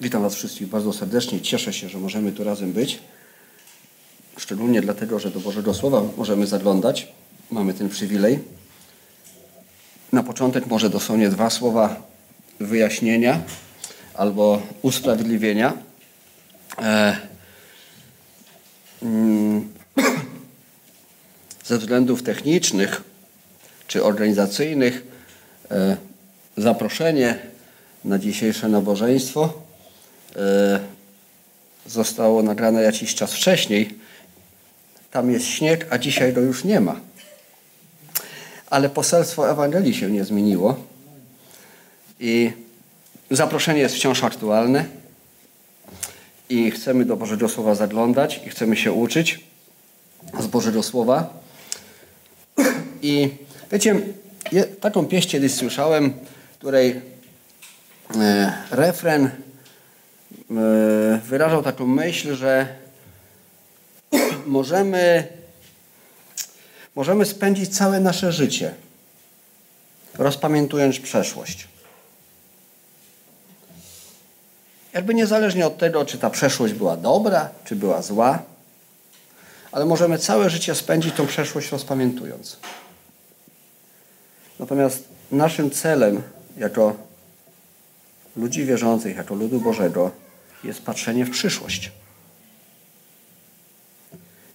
Witam 0.00 0.22
Was 0.22 0.34
wszystkich 0.34 0.68
bardzo 0.68 0.92
serdecznie. 0.92 1.40
Cieszę 1.40 1.72
się, 1.72 1.88
że 1.88 1.98
możemy 1.98 2.32
tu 2.32 2.44
razem 2.44 2.72
być. 2.72 2.98
Szczególnie 4.36 4.80
dlatego, 4.80 5.18
że 5.18 5.30
do 5.30 5.40
Bożego 5.40 5.74
Słowa 5.74 6.02
możemy 6.16 6.46
zaglądać. 6.46 7.12
Mamy 7.50 7.74
ten 7.74 7.88
przywilej. 7.88 8.38
Na 10.12 10.22
początek 10.22 10.66
może 10.66 10.90
dosłownie 10.90 11.28
dwa 11.28 11.50
słowa 11.50 12.02
wyjaśnienia 12.60 13.40
albo 14.14 14.62
usprawiedliwienia. 14.82 15.72
E, 16.78 17.16
mm, 19.02 19.72
ze 21.64 21.78
względów 21.78 22.22
technicznych 22.22 23.02
czy 23.86 24.04
organizacyjnych 24.04 25.06
e, 25.70 25.96
zaproszenie 26.56 27.38
na 28.04 28.18
dzisiejsze 28.18 28.68
nabożeństwo 28.68 29.67
zostało 31.86 32.42
nagrane 32.42 32.82
jakiś 32.82 33.14
czas 33.14 33.32
wcześniej. 33.32 33.98
Tam 35.10 35.30
jest 35.30 35.46
śnieg, 35.46 35.86
a 35.90 35.98
dzisiaj 35.98 36.32
go 36.32 36.40
już 36.40 36.64
nie 36.64 36.80
ma. 36.80 37.00
Ale 38.70 38.88
poselstwo 38.88 39.50
Ewangelii 39.50 39.94
się 39.94 40.10
nie 40.10 40.24
zmieniło. 40.24 40.76
I 42.20 42.52
zaproszenie 43.30 43.80
jest 43.80 43.94
wciąż 43.94 44.24
aktualne. 44.24 44.84
I 46.48 46.70
chcemy 46.70 47.04
do 47.04 47.16
Bożego 47.16 47.48
Słowa 47.48 47.74
zaglądać 47.74 48.40
i 48.46 48.50
chcemy 48.50 48.76
się 48.76 48.92
uczyć 48.92 49.40
z 50.40 50.46
Bożego 50.46 50.82
Słowa. 50.82 51.40
I 53.02 53.30
wiecie, 53.72 54.00
taką 54.80 55.06
pieśń 55.06 55.28
kiedyś 55.28 55.54
słyszałem, 55.54 56.12
której 56.58 57.00
e, 58.16 58.52
refren 58.70 59.26
e, 59.26 59.47
wyrażał 61.24 61.62
taką 61.62 61.86
myśl, 61.86 62.34
że 62.34 62.76
możemy, 64.46 65.26
możemy 66.94 67.24
spędzić 67.24 67.76
całe 67.76 68.00
nasze 68.00 68.32
życie 68.32 68.74
rozpamiętując 70.18 70.98
przeszłość. 70.98 71.68
Jakby 74.92 75.14
niezależnie 75.14 75.66
od 75.66 75.78
tego, 75.78 76.04
czy 76.04 76.18
ta 76.18 76.30
przeszłość 76.30 76.74
była 76.74 76.96
dobra, 76.96 77.48
czy 77.64 77.76
była 77.76 78.02
zła, 78.02 78.42
ale 79.72 79.84
możemy 79.84 80.18
całe 80.18 80.50
życie 80.50 80.74
spędzić 80.74 81.14
tą 81.14 81.26
przeszłość 81.26 81.72
rozpamiętując. 81.72 82.56
Natomiast 84.58 85.04
naszym 85.32 85.70
celem 85.70 86.22
jako 86.56 87.07
ludzi 88.38 88.64
wierzących, 88.64 89.16
jako 89.16 89.34
ludu 89.34 89.60
Bożego 89.60 90.10
jest 90.64 90.82
patrzenie 90.82 91.24
w 91.24 91.30
przyszłość. 91.30 91.92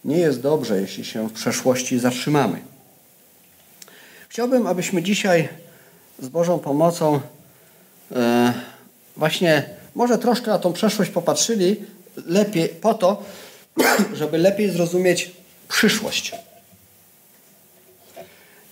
Nie 0.06 0.17
jest 0.17 0.42
dobrze, 0.42 0.81
jeśli 0.81 1.06
się 1.06 1.30
w 1.30 1.34
przeszłości 1.34 2.00
zatrzymamy. 2.00 2.61
Chciałbym, 4.30 4.67
abyśmy 4.67 5.04
dzisiaj 5.04 5.50
z 6.20 6.28
Bożą 6.28 6.59
pomocą 6.59 7.22
e, 8.11 8.54
właśnie 9.17 9.70
może 9.95 10.17
troszkę 10.17 10.52
na 10.52 10.59
tą 10.59 10.73
przeszłość 10.73 11.11
popatrzyli 11.11 11.76
lepiej 12.26 12.70
po 12.70 12.94
to, 12.94 13.23
żeby 14.14 14.38
lepiej 14.38 14.72
zrozumieć 14.72 15.31
przyszłość. 15.70 16.36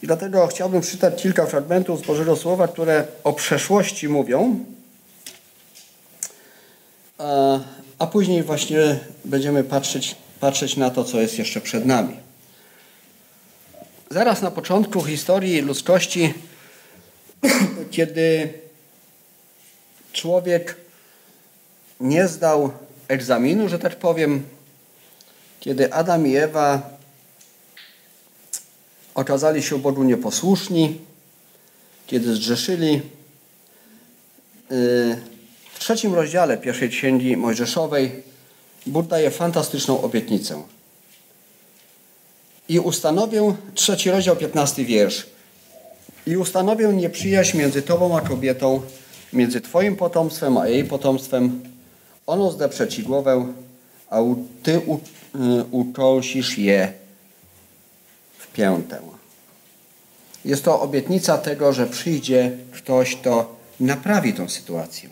I 0.04 0.08
dlatego 0.08 0.48
chciałbym 0.48 0.82
przeczytać 0.82 1.22
kilka 1.22 1.46
fragmentów 1.46 2.00
z 2.00 2.08
Bożego 2.08 2.36
Słowa, 2.36 2.68
które 2.68 3.08
o 3.24 3.34
przeszłości 3.34 4.10
mówią, 4.10 4.66
a, 7.22 7.60
a 8.00 8.08
później 8.08 8.44
właśnie 8.44 9.00
będziemy 9.26 9.64
patrzeć, 9.64 10.16
patrzeć 10.40 10.78
na 10.78 10.90
to, 10.90 11.04
co 11.04 11.22
jest 11.22 11.40
jeszcze 11.40 11.62
przed 11.62 11.86
nami. 11.86 12.18
Zaraz 14.10 14.42
na 14.42 14.52
początku 14.52 15.04
historii 15.04 15.62
ludzkości, 15.62 16.34
kiedy 17.92 18.54
człowiek 20.14 20.76
nie 22.00 22.28
zdał 22.28 22.72
egzaminu, 23.08 23.70
że 23.70 23.80
tak 23.80 23.96
powiem, 23.96 24.44
kiedy 25.60 25.94
Adam 25.94 26.28
i 26.28 26.36
Ewa 26.36 26.90
okazali 29.16 29.64
się 29.64 29.80
Bogu 29.80 30.04
nieposłuszni, 30.04 31.02
kiedy 32.08 32.36
zgrzeszyli. 32.36 33.02
Y, 34.72 35.16
w 35.16 35.31
trzecim 35.82 36.14
rozdziale 36.14 36.58
pierwszej 36.58 36.90
księgi 36.90 37.38
Mojżeszowej 37.38 38.12
Bóg 38.86 39.08
daje 39.08 39.32
fantastyczną 39.32 40.02
obietnicę. 40.02 40.64
I 42.70 42.80
ustanowię, 42.80 43.56
trzeci 43.74 44.12
rozdział, 44.12 44.36
piętnasty 44.36 44.86
wiersz. 44.86 45.26
I 46.28 46.38
ustanowię 46.38 46.88
nieprzyjaźń 46.88 47.58
między 47.58 47.82
Tobą 47.82 48.18
a 48.18 48.22
kobietą, 48.22 48.82
między 49.34 49.62
Twoim 49.62 49.96
potomstwem 49.96 50.58
a 50.58 50.68
jej 50.68 50.84
potomstwem. 50.84 51.62
Ono 52.28 52.52
zdeprze 52.52 52.88
Ci 52.88 53.04
głowę, 53.04 53.46
a 54.10 54.18
Ty 54.64 54.76
y, 54.76 54.82
ukolsisz 55.72 56.58
je 56.58 56.94
piętę. 58.54 59.00
Jest 60.46 60.64
to 60.64 60.82
obietnica 60.82 61.38
tego, 61.38 61.74
że 61.74 61.88
przyjdzie 61.88 62.58
ktoś, 62.72 63.16
kto 63.16 63.56
naprawi 63.80 64.34
tą 64.34 64.50
sytuację. 64.50 65.11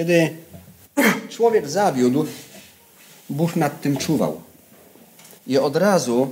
Kiedy 0.00 0.36
człowiek 1.36 1.68
zawiódł, 1.68 2.26
Bóg 3.30 3.56
nad 3.56 3.80
tym 3.80 3.96
czuwał. 3.96 4.40
I 5.46 5.58
od 5.58 5.76
razu 5.76 6.28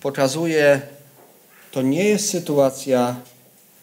pokazuje, 0.00 0.80
to 1.70 1.82
nie 1.82 2.04
jest 2.04 2.30
sytuacja 2.30 3.16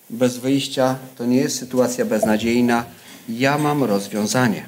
bez 0.10 0.38
wyjścia, 0.38 0.98
to 1.18 1.26
nie 1.26 1.38
jest 1.38 1.60
sytuacja 1.60 2.06
beznadziejna. 2.06 2.86
Ja 3.30 3.58
mam 3.58 3.84
rozwiązanie. 3.84 4.66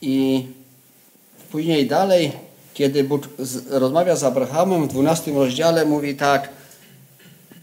I 0.00 0.46
później 1.50 1.86
dalej, 1.86 2.32
kiedy 2.74 3.04
Bóg 3.04 3.28
rozmawia 3.70 4.16
z 4.16 4.24
Abrahamem 4.24 4.88
w 4.88 4.88
12 4.88 5.32
rozdziale, 5.32 5.84
mówi 5.84 6.16
tak 6.16 6.48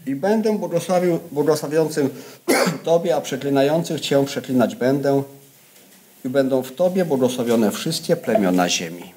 i 0.06 0.14
będę 0.14 0.58
błogosławił, 0.58 1.18
błogosławiącym 1.32 2.10
Tobie, 2.84 3.16
a 3.16 3.20
przeklinających 3.20 4.00
Cię 4.00 4.24
przeklinać 4.24 4.74
będę 4.74 5.22
i 6.24 6.28
będą 6.28 6.62
w 6.62 6.72
Tobie 6.72 7.04
błogosławione 7.04 7.70
wszystkie 7.70 8.16
plemiona 8.16 8.68
ziemi. 8.68 9.12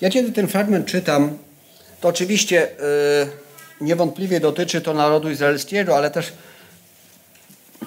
Ja 0.00 0.10
kiedy 0.10 0.32
ten 0.32 0.48
fragment 0.48 0.86
czytam, 0.86 1.38
to 2.00 2.08
oczywiście 2.08 2.68
yy, 3.80 3.86
niewątpliwie 3.86 4.40
dotyczy 4.40 4.80
to 4.80 4.94
narodu 4.94 5.30
izraelskiego, 5.30 5.96
ale 5.96 6.10
też, 6.10 6.32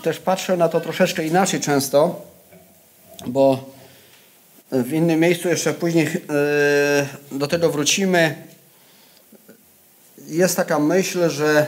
też 0.04 0.20
patrzę 0.20 0.58
na 0.58 0.70
to 0.70 0.82
troszeczkę 0.82 1.28
inaczej 1.28 1.60
często, 1.60 2.22
bo 3.28 3.74
w 4.72 4.94
innym 4.94 5.20
miejscu 5.20 5.50
jeszcze 5.50 5.74
później 5.74 6.08
e, 6.08 7.06
do 7.32 7.48
tego 7.48 7.70
wrócimy. 7.70 8.36
Jest 10.28 10.56
taka 10.56 10.80
myśl, 10.80 11.30
że 11.30 11.68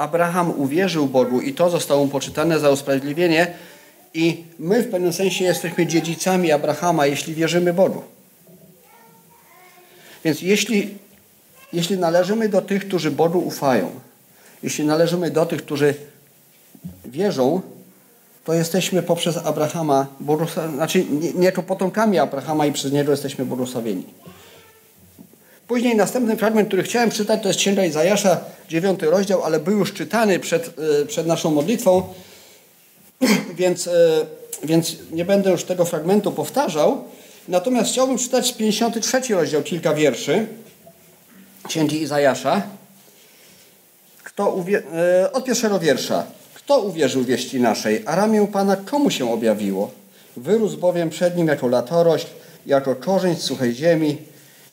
Abraham 0.00 0.60
uwierzył 0.60 1.06
Bogu 1.06 1.40
i 1.40 1.54
to 1.54 1.70
zostało 1.70 2.04
mu 2.04 2.10
poczytane 2.10 2.58
za 2.58 2.70
usprawiedliwienie 2.70 3.54
i 4.14 4.44
my 4.58 4.82
w 4.82 4.90
pewnym 4.90 5.12
sensie 5.12 5.44
jesteśmy 5.44 5.86
dziedzicami 5.86 6.52
Abrahama, 6.52 7.06
jeśli 7.06 7.34
wierzymy 7.34 7.72
Bogu. 7.72 8.02
Więc 10.24 10.42
jeśli, 10.42 10.98
jeśli 11.72 11.98
należymy 11.98 12.48
do 12.48 12.62
tych, 12.62 12.86
którzy 12.88 13.10
Bogu 13.10 13.38
ufają, 13.38 13.90
jeśli 14.62 14.84
należymy 14.84 15.30
do 15.30 15.46
tych, 15.46 15.62
którzy 15.62 15.94
wierzą, 17.04 17.60
to 18.44 18.54
jesteśmy 18.54 19.02
poprzez 19.02 19.36
Abrahama, 19.36 20.06
znaczy 20.74 21.04
nie, 21.04 21.32
nie 21.32 21.52
to 21.52 21.62
potomkami 21.62 22.18
Abrahama 22.18 22.66
i 22.66 22.72
przez 22.72 22.92
niego 22.92 23.10
jesteśmy 23.10 23.44
błogosławieni. 23.44 24.04
Później 25.70 25.96
następny 25.96 26.36
fragment, 26.36 26.68
który 26.68 26.82
chciałem 26.82 27.10
czytać, 27.10 27.42
to 27.42 27.48
jest 27.48 27.60
Księga 27.60 27.84
Izajasza, 27.84 28.40
dziewiąty 28.68 29.10
rozdział, 29.10 29.42
ale 29.44 29.60
był 29.60 29.78
już 29.78 29.92
czytany 29.92 30.38
przed, 30.38 30.70
e, 31.02 31.06
przed 31.06 31.26
naszą 31.26 31.50
modlitwą, 31.50 32.02
więc, 33.60 33.86
e, 33.86 33.90
więc 34.64 34.96
nie 35.10 35.24
będę 35.24 35.50
już 35.50 35.64
tego 35.64 35.84
fragmentu 35.84 36.32
powtarzał. 36.32 37.04
Natomiast 37.48 37.90
chciałbym 37.92 38.18
czytać 38.18 38.52
53 38.52 39.34
rozdział, 39.34 39.62
kilka 39.62 39.94
wierszy 39.94 40.46
Księgi 41.68 42.02
Izajasza. 42.02 42.62
Kto 44.24 44.50
uwie... 44.50 44.82
E, 45.22 45.32
od 45.32 45.44
pierwszego 45.44 45.78
wiersza. 45.78 46.26
Kto 46.54 46.80
uwierzył 46.80 47.24
wieści 47.24 47.60
naszej, 47.60 48.02
a 48.06 48.16
ramię 48.16 48.46
Pana 48.52 48.76
komu 48.76 49.10
się 49.10 49.32
objawiło? 49.32 49.90
Wyrósł 50.36 50.78
bowiem 50.78 51.10
przed 51.10 51.36
nim 51.36 51.46
jako 51.46 51.68
latorość, 51.68 52.26
jako 52.66 52.94
korzeń 52.94 53.36
suchej 53.36 53.74
ziemi. 53.74 54.29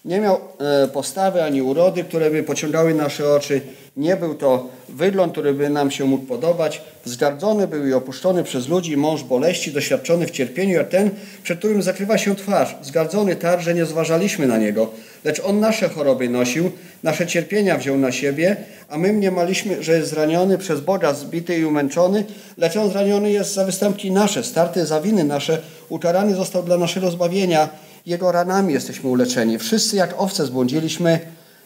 Nie 0.08 0.20
miał 0.20 0.36
e, 0.60 0.88
postawy 0.88 1.44
ani 1.44 1.62
urody, 1.62 2.04
które 2.04 2.32
by 2.32 2.44
pociągały 2.44 2.94
nasze 2.94 3.34
oczy. 3.34 3.62
Nie 3.98 4.16
był 4.16 4.36
to 4.36 4.70
wygląd, 4.90 5.32
który 5.32 5.54
by 5.54 5.70
nam 5.70 5.92
się 5.92 6.06
mógł 6.06 6.26
podobać. 6.26 6.82
Zgardzony 7.06 7.68
był 7.68 7.88
i 7.88 7.94
opuszczony 7.94 8.44
przez 8.44 8.68
ludzi 8.68 8.98
mąż 8.98 9.24
boleści, 9.24 9.72
doświadczony 9.72 10.28
w 10.28 10.32
cierpieniu, 10.32 10.74
jak 10.74 10.90
ten, 10.90 11.10
przed 11.44 11.60
którym 11.60 11.82
zakrywa 11.82 12.18
się 12.18 12.36
twarz. 12.36 12.76
Zgardzony 12.82 13.36
tak, 13.36 13.62
że 13.62 13.74
nie 13.74 13.86
zważaliśmy 13.86 14.48
na 14.48 14.58
niego. 14.58 14.90
Lecz 15.24 15.40
on 15.40 15.60
nasze 15.60 15.90
choroby 15.90 16.30
nosił, 16.30 16.72
nasze 17.04 17.28
cierpienia 17.28 17.78
wziął 17.78 17.98
na 17.98 18.12
siebie, 18.12 18.56
a 18.90 18.98
my 18.98 19.14
mniemaliśmy, 19.14 19.84
że 19.84 19.98
jest 19.98 20.10
zraniony 20.10 20.58
przez 20.58 20.82
Boga, 20.82 21.14
zbity 21.14 21.58
i 21.58 21.66
umęczony, 21.66 22.24
lecz 22.58 22.78
on 22.78 22.90
zraniony 22.90 23.32
jest 23.32 23.54
za 23.54 23.66
występki 23.66 24.12
nasze, 24.12 24.44
starty 24.44 24.86
za 24.86 25.02
winy 25.02 25.24
nasze, 25.24 25.62
ukarany 25.90 26.36
został 26.36 26.64
dla 26.64 26.78
naszego 26.78 27.12
zbawienia. 27.12 27.70
Jego 28.08 28.32
ranami 28.32 28.74
jesteśmy 28.74 29.10
uleczeni. 29.10 29.60
Wszyscy 29.60 29.96
jak 29.96 30.22
owce 30.22 30.46
zbłądziliśmy, 30.46 31.20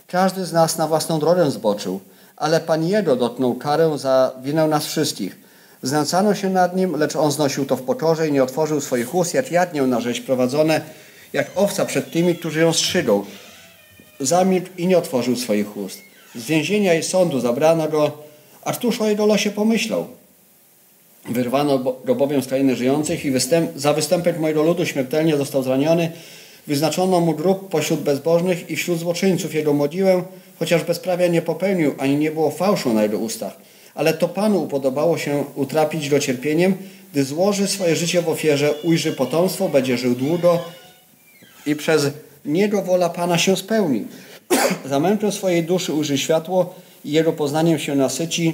każdy 0.07 0.45
z 0.45 0.53
nas 0.53 0.77
na 0.77 0.87
własną 0.87 1.19
drogę 1.19 1.51
zboczył, 1.51 1.99
ale 2.37 2.59
Pan 2.59 2.87
Jego 2.87 3.15
dotknął 3.15 3.55
karę 3.55 3.97
za 3.97 4.31
winę 4.43 4.67
nas 4.67 4.85
wszystkich. 4.85 5.37
Znęcano 5.81 6.35
się 6.35 6.49
nad 6.49 6.75
Nim, 6.75 6.95
lecz 6.95 7.15
On 7.15 7.31
znosił 7.31 7.65
to 7.65 7.75
w 7.75 7.81
pokorze 7.81 8.27
i 8.27 8.31
nie 8.31 8.43
otworzył 8.43 8.81
swoich 8.81 9.15
ust, 9.15 9.33
jak 9.33 9.51
jadnię 9.51 9.81
na 9.81 10.01
rzeź 10.01 10.21
prowadzone, 10.21 10.81
jak 11.33 11.51
owca 11.55 11.85
przed 11.85 12.11
tymi, 12.11 12.35
którzy 12.35 12.59
ją 12.59 12.73
strzygą. 12.73 13.25
Zamilkł 14.19 14.69
i 14.77 14.87
nie 14.87 14.97
otworzył 14.97 15.35
swoich 15.35 15.77
ust. 15.77 15.97
Z 16.35 16.45
więzienia 16.45 16.93
i 16.93 17.03
sądu 17.03 17.39
zabrano 17.39 17.87
go, 17.87 18.11
a 18.63 18.73
któż 18.73 19.01
o 19.01 19.07
jego 19.07 19.25
losie 19.25 19.51
pomyślał? 19.51 20.07
Wyrwano 21.29 21.79
go 22.05 22.15
bowiem 22.15 22.41
z 22.41 22.47
krainy 22.47 22.75
żyjących 22.75 23.25
i 23.25 23.31
występ, 23.31 23.71
za 23.75 23.93
występek 23.93 24.39
mojego 24.39 24.63
ludu 24.63 24.85
śmiertelnie 24.85 25.37
został 25.37 25.63
zraniony. 25.63 26.11
Wyznaczono 26.67 27.19
mu 27.19 27.33
grób 27.33 27.69
pośród 27.69 27.99
bezbożnych 27.99 28.69
i 28.69 28.75
wśród 28.75 28.99
złoczyńców 28.99 29.55
jego 29.55 29.73
modziłę, 29.73 30.23
chociaż 30.59 30.83
bezprawia 30.83 31.27
nie 31.27 31.41
popełnił, 31.41 31.95
ani 31.97 32.15
nie 32.15 32.31
było 32.31 32.51
fałszu 32.51 32.93
na 32.93 33.03
jego 33.03 33.17
ustach. 33.17 33.53
Ale 33.95 34.13
to 34.13 34.27
Panu 34.27 34.63
upodobało 34.63 35.17
się 35.17 35.43
utrapić 35.55 36.09
go 36.09 36.19
cierpieniem, 36.19 36.77
gdy 37.11 37.23
złoży 37.23 37.67
swoje 37.67 37.95
życie 37.95 38.21
w 38.21 38.29
ofierze, 38.29 38.73
ujrzy 38.83 39.11
potomstwo, 39.11 39.69
będzie 39.69 39.97
żył 39.97 40.15
długo 40.15 40.59
i 41.65 41.75
przez 41.75 42.09
niego 42.45 42.81
wola 42.81 43.09
Pana 43.09 43.37
się 43.37 43.57
spełni. 43.57 44.05
Zamęczą 44.85 45.31
swojej 45.31 45.63
duszy 45.63 45.93
ujrzy 45.93 46.17
światło 46.17 46.75
i 47.05 47.11
jego 47.11 47.33
poznaniem 47.33 47.79
się 47.79 47.95
nasyci. 47.95 48.53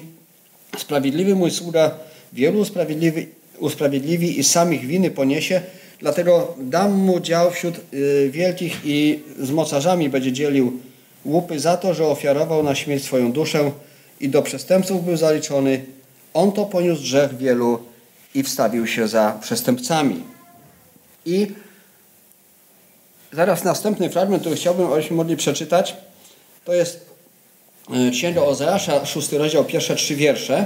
Sprawiedliwy 0.78 1.36
mój 1.36 1.52
sługa 1.52 1.92
wielu 2.34 2.60
usprawiedliwi, 2.60 3.28
usprawiedliwi 3.60 4.40
i 4.40 4.44
samych 4.44 4.86
winy 4.86 5.12
poniesie, 5.12 5.62
dlatego 6.00 6.56
dam 6.60 6.94
mu 6.94 7.20
dział 7.20 7.52
wśród 7.52 7.76
y, 7.94 8.30
wielkich 8.32 8.82
i 8.86 9.20
z 9.40 9.52
mocarzami 9.52 10.10
będzie 10.10 10.32
dzielił 10.32 10.80
łupy 11.26 11.60
za 11.60 11.78
to, 11.78 11.94
że 11.94 12.06
ofiarował 12.06 12.64
na 12.64 12.76
śmierć 12.76 13.04
swoją 13.04 13.32
duszę 13.32 13.72
i 14.20 14.30
do 14.30 14.42
przestępców 14.42 15.06
był 15.06 15.18
zaliczony. 15.18 15.86
On 16.34 16.52
to 16.52 16.66
poniósł 16.66 17.02
grzech 17.02 17.38
wielu 17.38 17.80
i 18.36 18.44
wstawił 18.44 18.88
się 18.88 19.08
za 19.08 19.38
przestępcami. 19.42 20.24
I 21.26 21.48
zaraz 23.34 23.64
następny 23.64 24.10
fragment, 24.10 24.42
który 24.42 24.56
chciałbym, 24.56 24.94
abyśmy 24.94 25.16
mogli 25.16 25.38
przeczytać, 25.38 25.96
to 26.66 26.74
jest 26.74 27.10
y, 28.08 28.12
Księga 28.12 28.42
Ozeasza, 28.42 29.06
szósty 29.06 29.38
rozdział, 29.38 29.66
pierwsze 29.66 29.96
trzy 29.96 30.16
wiersze. 30.16 30.66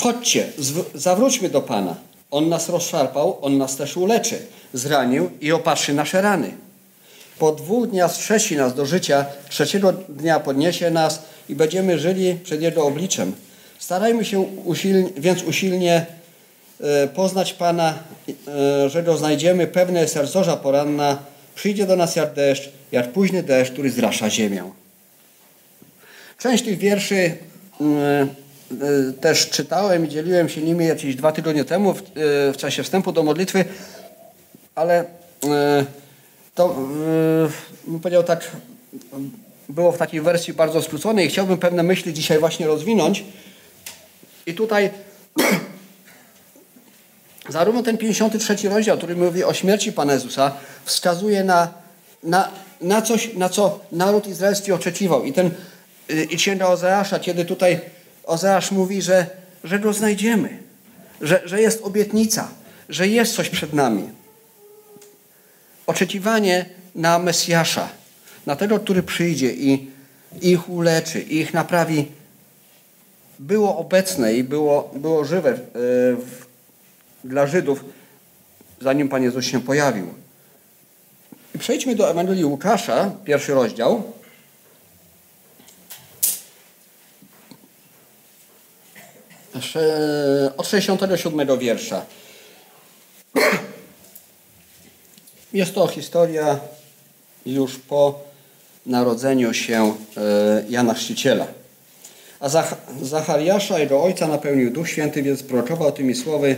Chodźcie, 0.00 0.46
zawróćmy 0.94 1.48
do 1.48 1.62
Pana. 1.62 1.96
On 2.30 2.48
nas 2.48 2.68
rozszarpał, 2.68 3.38
On 3.42 3.58
nas 3.58 3.76
też 3.76 3.96
uleczy, 3.96 4.38
zranił 4.72 5.30
i 5.40 5.52
opatrzy 5.52 5.94
nasze 5.94 6.22
rany. 6.22 6.52
Po 7.38 7.52
dwóch 7.52 7.88
dniach 7.88 8.12
strzesi 8.12 8.56
nas 8.56 8.74
do 8.74 8.86
życia, 8.86 9.26
trzeciego 9.48 9.92
dnia 9.92 10.40
podniesie 10.40 10.90
nas 10.90 11.22
i 11.48 11.54
będziemy 11.54 11.98
żyli 11.98 12.34
przed 12.44 12.62
Jego 12.62 12.84
obliczem. 12.84 13.32
Starajmy 13.78 14.24
się 14.24 14.40
usilnie, 14.64 15.10
więc 15.16 15.42
usilnie 15.42 16.06
e, 16.80 17.08
poznać 17.08 17.52
Pana, 17.52 17.98
e, 18.28 18.88
że 18.88 19.02
Go 19.02 19.16
znajdziemy. 19.16 19.66
Pewne 19.66 20.00
jest 20.00 20.18
poranna, 20.62 21.18
przyjdzie 21.54 21.86
do 21.86 21.96
nas 21.96 22.16
jak 22.16 22.34
deszcz, 22.34 22.70
jak 22.92 23.12
późny 23.12 23.42
deszcz, 23.42 23.72
który 23.72 23.90
zrasza 23.90 24.30
ziemię. 24.30 24.64
Część 26.38 26.64
tych 26.64 26.78
wierszy 26.78 27.36
mm, 27.80 28.28
też 29.20 29.50
czytałem 29.50 30.06
i 30.06 30.08
dzieliłem 30.08 30.48
się 30.48 30.62
nimi 30.62 30.86
jakieś 30.86 31.16
dwa 31.16 31.32
tygodnie 31.32 31.64
temu 31.64 31.94
w, 31.94 32.02
w 32.52 32.56
czasie 32.56 32.82
wstępu 32.82 33.12
do 33.12 33.22
modlitwy, 33.22 33.64
ale 34.74 35.04
to 36.54 36.76
yy, 37.84 37.90
bym 37.90 38.00
powiedział 38.00 38.22
tak, 38.22 38.50
było 39.68 39.92
w 39.92 39.98
takiej 39.98 40.20
wersji 40.20 40.54
bardzo 40.54 40.82
skróconej. 40.82 41.28
Chciałbym 41.28 41.58
pewne 41.58 41.82
myśli 41.82 42.14
dzisiaj 42.14 42.38
właśnie 42.38 42.66
rozwinąć. 42.66 43.24
I 44.46 44.54
tutaj 44.54 44.90
zarówno 47.48 47.82
ten 47.82 47.98
53 47.98 48.68
rozdział, 48.68 48.96
który 48.96 49.16
mówi 49.16 49.44
o 49.44 49.54
śmierci 49.54 49.92
Pana 49.92 50.12
Jezusa, 50.12 50.52
wskazuje 50.84 51.44
na, 51.44 51.74
na, 52.22 52.48
na 52.80 53.02
coś, 53.02 53.34
na 53.34 53.48
co 53.48 53.80
naród 53.92 54.26
izraelski 54.26 54.72
oczekiwał. 54.72 55.24
I 55.24 55.32
ten 55.32 55.50
i 56.30 56.36
księga 56.36 56.66
Ozeasza, 56.66 57.18
kiedy 57.18 57.44
tutaj 57.44 57.80
Ozeasz 58.30 58.70
mówi, 58.70 59.02
że, 59.02 59.26
że 59.64 59.78
go 59.78 59.92
znajdziemy, 59.92 60.58
że, 61.20 61.42
że 61.44 61.60
jest 61.60 61.82
obietnica, 61.82 62.48
że 62.88 63.08
jest 63.08 63.34
coś 63.34 63.48
przed 63.48 63.72
nami 63.72 64.08
oczekiwanie 65.86 66.66
na 66.94 67.18
Mesjasza, 67.18 67.88
na 68.46 68.56
tego, 68.56 68.80
który 68.80 69.02
przyjdzie 69.02 69.52
i 69.54 69.90
ich 70.42 70.68
uleczy, 70.68 71.20
i 71.20 71.36
ich 71.36 71.54
naprawi, 71.54 72.08
było 73.38 73.76
obecne 73.76 74.34
i 74.34 74.44
było, 74.44 74.90
było 74.94 75.24
żywe 75.24 75.54
w, 75.54 75.60
w, 76.24 77.28
dla 77.28 77.46
Żydów, 77.46 77.84
zanim 78.80 79.08
Pan 79.08 79.22
Jezus 79.22 79.44
się 79.44 79.60
pojawił. 79.60 80.06
I 81.54 81.58
przejdźmy 81.58 81.94
do 81.94 82.10
Ewangelii 82.10 82.44
Łukasza, 82.44 83.10
pierwszy 83.24 83.54
rozdział. 83.54 84.12
Od 90.56 90.66
67 90.66 91.58
wiersza. 91.58 92.06
Jest 95.52 95.74
to 95.74 95.86
historia 95.86 96.60
już 97.46 97.76
po 97.76 98.20
narodzeniu 98.86 99.54
się 99.54 99.94
e, 100.16 100.64
Jana 100.68 100.94
Chrzciciela. 100.94 101.46
A 102.40 102.48
Zachariasza, 103.02 103.78
jego 103.78 104.02
ojca, 104.02 104.28
napełnił 104.28 104.70
Duch 104.70 104.88
Święty, 104.88 105.22
więc 105.22 105.42
prorokował 105.42 105.92
tymi 105.92 106.14
słowy 106.14 106.56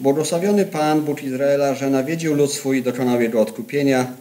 Błogosławiony 0.00 0.66
Pan, 0.66 1.00
Bóg 1.00 1.22
Izraela, 1.22 1.74
że 1.74 1.90
nawiedził 1.90 2.34
lud 2.34 2.52
swój 2.52 2.78
i 2.78 2.82
dokonał 2.82 3.20
jego 3.20 3.40
odkupienia 3.40 4.12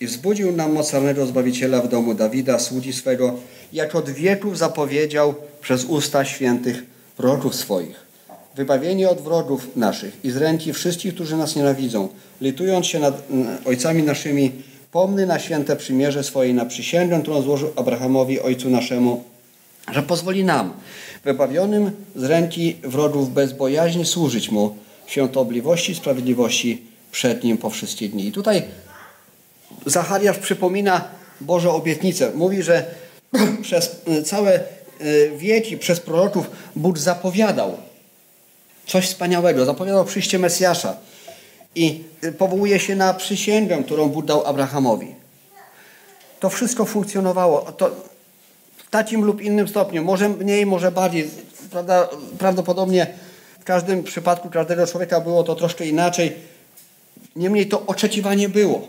i 0.00 0.06
wzbudził 0.06 0.52
nam 0.52 0.72
mocarnego 0.72 1.26
Zbawiciela 1.26 1.80
w 1.80 1.88
domu 1.88 2.14
Dawida, 2.14 2.58
sługi 2.58 2.92
swego, 2.92 3.34
jak 3.72 3.94
od 3.94 4.10
wieków 4.10 4.58
zapowiedział 4.58 5.34
przez 5.60 5.84
usta 5.84 6.24
świętych 6.24 6.97
proroków 7.18 7.54
swoich 7.54 8.08
wybawienie 8.56 9.10
od 9.10 9.20
wrogów 9.20 9.76
naszych 9.76 10.24
i 10.24 10.30
z 10.30 10.36
ręki 10.36 10.72
wszystkich, 10.72 11.14
którzy 11.14 11.36
nas 11.36 11.56
nienawidzą, 11.56 12.08
litując 12.40 12.86
się 12.86 12.98
nad 12.98 13.22
ojcami 13.64 14.02
naszymi, 14.02 14.52
pomny 14.92 15.26
na 15.26 15.38
święte 15.38 15.76
przymierze 15.76 16.24
swoje, 16.24 16.54
na 16.54 16.66
przysięgę, 16.66 17.20
którą 17.22 17.42
złożył 17.42 17.70
Abrahamowi, 17.76 18.40
ojcu 18.40 18.70
naszemu, 18.70 19.24
że 19.92 20.02
pozwoli 20.02 20.44
nam, 20.44 20.72
wybawionym 21.24 21.90
z 22.16 22.24
ręki 22.24 22.76
wrogów 22.82 23.34
bez 23.34 23.52
bojaźni, 23.52 24.06
służyć 24.06 24.50
Mu 24.50 24.76
w 25.06 25.10
świątobliwości, 25.10 25.94
sprawiedliwości 25.94 26.82
przed 27.12 27.44
Nim 27.44 27.58
po 27.58 27.70
wszystkie 27.70 28.08
dni. 28.08 28.26
I 28.26 28.32
tutaj 28.32 28.62
Zachariasz 29.86 30.38
przypomina 30.38 31.04
Boże 31.40 31.70
obietnice. 31.70 32.30
Mówi, 32.34 32.62
że 32.62 32.84
przez 33.62 33.96
całe 34.24 34.60
e, 35.00 35.36
wieki, 35.36 35.78
przez 35.78 36.00
proroków 36.00 36.50
Bóg 36.76 36.98
zapowiadał 36.98 37.76
Coś 38.88 39.06
wspaniałego. 39.06 39.64
Zapowiadał 39.64 40.04
przyjście 40.04 40.38
Mesjasza. 40.38 40.96
I 41.74 42.04
powołuje 42.38 42.80
się 42.80 42.96
na 42.96 43.14
przysięgę, 43.14 43.82
którą 43.84 44.08
Bóg 44.08 44.24
dał 44.24 44.46
Abrahamowi. 44.46 45.14
To 46.40 46.50
wszystko 46.50 46.84
funkcjonowało. 46.84 47.60
To 47.60 47.90
w 48.76 48.90
takim 48.90 49.24
lub 49.24 49.40
innym 49.40 49.68
stopniu. 49.68 50.04
Może 50.04 50.28
mniej, 50.28 50.66
może 50.66 50.92
bardziej. 50.92 51.30
Prawda, 51.70 52.08
prawdopodobnie 52.38 53.06
w 53.60 53.64
każdym 53.64 54.02
przypadku 54.02 54.50
każdego 54.50 54.86
człowieka 54.86 55.20
było 55.20 55.42
to 55.44 55.54
troszkę 55.54 55.86
inaczej. 55.86 56.32
Niemniej 57.36 57.66
to 57.66 57.86
oczekiwanie 57.86 58.48
było. 58.48 58.88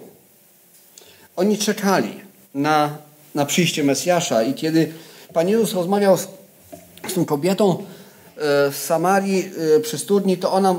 Oni 1.35 1.57
czekali 1.57 2.19
na, 2.53 2.97
na 3.35 3.45
przyjście 3.45 3.83
Mesjasza 3.83 4.43
i 4.43 4.53
kiedy 4.53 4.93
Pan 5.33 5.49
Jezus 5.49 5.73
rozmawiał 5.73 6.17
z, 6.17 6.27
z 7.07 7.13
tą 7.13 7.25
kobietą, 7.25 7.85
w 8.71 8.75
Samarii 8.85 9.51
przy 9.83 9.97
studni, 9.97 10.37
to 10.37 10.51
ona 10.51 10.73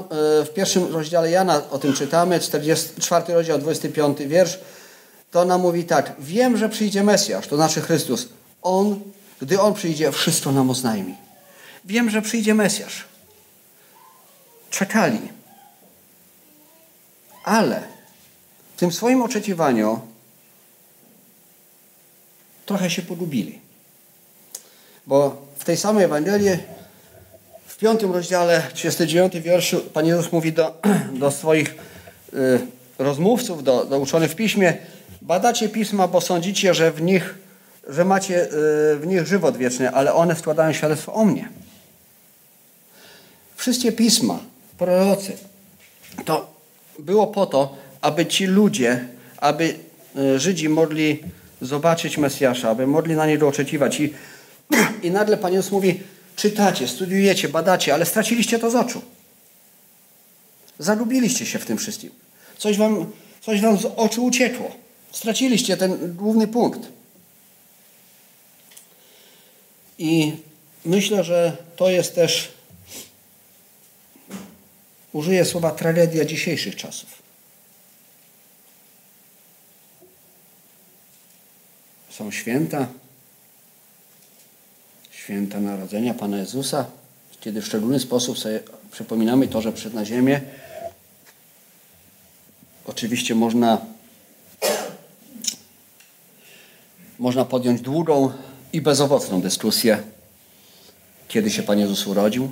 w 0.45 0.49
pierwszym 0.55 0.93
rozdziale 0.93 1.31
Jana, 1.31 1.71
o 1.71 1.79
tym 1.79 1.93
czytamy, 1.93 2.41
44 2.41 3.35
rozdział, 3.35 3.59
25 3.59 4.19
wiersz, 4.19 4.59
to 5.31 5.41
ona 5.41 5.59
mówi 5.59 5.85
tak, 5.85 6.13
wiem, 6.19 6.57
że 6.57 6.69
przyjdzie 6.69 7.03
Mesjasz, 7.03 7.47
to 7.49 7.57
znaczy 7.57 7.81
Chrystus. 7.81 8.29
On, 8.63 9.01
gdy 9.41 9.61
On 9.61 9.75
przyjdzie, 9.75 10.13
wszystko 10.13 10.53
nam 10.53 10.71
oznajmi. 10.71 11.15
Wiem, 11.85 12.11
że 12.11 12.23
przyjdzie 12.23 12.55
Mesjasz. 12.55 13.05
Czekali. 14.71 15.21
Ale 17.45 17.83
w 18.77 18.81
tym 18.81 18.93
swoim 18.93 19.23
oczekiwaniu 19.23 20.01
trochę 22.67 22.91
się 22.91 23.03
pogubili. 23.03 23.61
Bo 25.11 25.37
w 25.57 25.65
tej 25.65 25.77
samej 25.77 26.05
Ewangelii, 26.05 26.59
w 27.67 27.77
piątym 27.77 28.13
rozdziale, 28.13 28.63
39 28.75 29.41
wierszu, 29.41 29.81
Pan 29.81 30.07
Jezus 30.07 30.33
mówi 30.33 30.53
do, 30.53 30.75
do 31.21 31.31
swoich 31.31 31.75
y, 32.35 32.61
rozmówców, 32.99 33.65
do, 33.65 33.85
do 33.85 33.99
uczonych 33.99 34.31
w 34.31 34.35
piśmie, 34.35 34.77
badacie 35.23 35.69
pisma, 35.69 36.09
bo 36.09 36.21
sądzicie, 36.21 36.75
że 36.75 36.93
w 36.93 37.03
nich, 37.03 37.35
że 37.89 38.05
macie 38.05 38.45
y, 38.45 38.49
w 38.97 39.03
nich 39.07 39.27
żywot 39.27 39.57
wieczny, 39.57 39.91
ale 39.91 40.15
one 40.15 40.37
składają 40.37 40.73
świadectwo 40.73 41.15
o 41.15 41.25
mnie. 41.25 41.49
Wszystkie 43.57 43.93
pisma, 43.93 44.39
prorocy, 44.79 45.33
to 46.25 46.55
było 46.99 47.27
po 47.27 47.47
to, 47.47 47.77
aby 48.01 48.27
ci 48.27 48.47
ludzie, 48.47 49.05
aby 49.37 49.75
y, 50.17 50.39
Żydzi 50.39 50.69
mogli 50.69 51.23
zobaczyć 51.61 52.19
Mesjasza, 52.19 52.71
aby 52.71 52.87
mogli 52.87 53.17
na 53.17 53.27
niego 53.27 53.49
oczekiwać. 53.49 54.01
I, 54.01 54.15
i 55.03 55.11
nagle 55.11 55.37
Pan 55.37 55.53
Jezus 55.53 55.73
mówi, 55.73 56.01
czytacie, 56.37 56.89
studiujecie, 56.89 57.49
badacie, 57.49 57.95
ale 57.95 58.07
straciliście 58.07 58.59
to 58.59 58.71
z 58.71 58.75
oczu. 58.75 59.03
Zagubiliście 60.79 61.47
się 61.47 61.59
w 61.59 61.67
tym 61.67 61.79
wszystkim. 61.79 62.11
Coś 62.59 62.77
wam, 62.77 63.13
coś 63.41 63.61
wam 63.61 63.79
z 63.79 63.85
oczu 63.85 64.25
uciekło. 64.25 64.77
Straciliście 65.13 65.77
ten 65.77 66.17
główny 66.17 66.49
punkt. 66.49 66.89
I 69.99 70.33
myślę, 70.85 71.25
że 71.25 71.57
to 71.77 71.91
jest 71.91 72.15
też, 72.15 72.53
użyję 75.13 75.45
słowa 75.45 75.71
tragedia 75.71 76.25
dzisiejszych 76.25 76.77
czasów. 76.77 77.23
Są 82.11 82.31
święta, 82.31 82.89
święta 85.31 85.61
narodzenia 85.61 86.15
Pana 86.15 86.39
Jezusa, 86.39 86.87
kiedy 87.41 87.63
w 87.63 87.67
szczególny 87.67 88.01
sposób 88.01 88.39
sobie 88.39 88.61
przypominamy 88.91 89.49
to, 89.49 89.63
że 89.63 89.73
przed 89.73 89.95
na 89.95 90.05
ziemię 90.05 90.41
oczywiście 92.87 93.35
można 93.35 93.79
można 97.19 97.45
podjąć 97.45 97.81
długą 97.81 98.33
i 98.73 98.81
bezowocną 98.81 99.41
dyskusję, 99.41 100.03
kiedy 101.29 101.51
się 101.51 101.63
Pan 101.63 101.79
Jezus 101.79 102.07
urodził. 102.07 102.51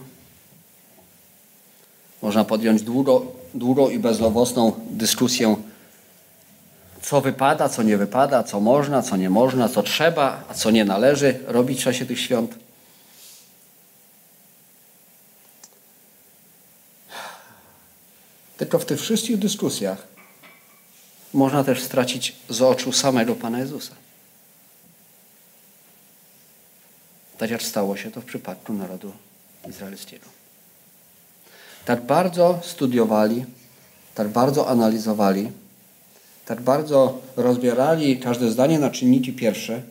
Można 2.22 2.44
podjąć 2.44 2.82
długo, 2.82 3.26
długą 3.54 3.90
i 3.90 3.98
bezowocną 3.98 4.72
dyskusję, 4.90 5.56
co 7.02 7.20
wypada, 7.20 7.68
co 7.68 7.82
nie 7.82 7.96
wypada, 7.96 8.42
co 8.42 8.60
można, 8.60 9.02
co 9.02 9.16
nie 9.16 9.30
można, 9.30 9.68
co 9.68 9.82
trzeba, 9.82 10.44
a 10.48 10.54
co 10.54 10.70
nie 10.70 10.84
należy 10.84 11.38
robić 11.46 11.80
w 11.80 11.84
czasie 11.84 12.06
tych 12.06 12.20
świąt. 12.20 12.67
Tylko 18.58 18.78
w 18.78 18.84
tych 18.84 19.00
wszystkich 19.00 19.38
dyskusjach 19.38 20.06
można 21.34 21.64
też 21.64 21.82
stracić 21.82 22.36
z 22.48 22.62
oczu 22.62 22.92
samego 22.92 23.34
Pana 23.34 23.58
Jezusa. 23.58 23.94
Tak 27.38 27.50
jak 27.50 27.62
stało 27.62 27.96
się 27.96 28.10
to 28.10 28.20
w 28.20 28.24
przypadku 28.24 28.72
narodu 28.72 29.12
izraelskiego. 29.68 30.26
Tak 31.84 32.02
bardzo 32.02 32.60
studiowali, 32.62 33.44
tak 34.14 34.28
bardzo 34.28 34.68
analizowali, 34.68 35.52
tak 36.44 36.60
bardzo 36.60 37.20
rozbierali 37.36 38.20
każde 38.20 38.50
zdanie 38.50 38.78
na 38.78 38.90
czynniki 38.90 39.32
pierwsze, 39.32 39.82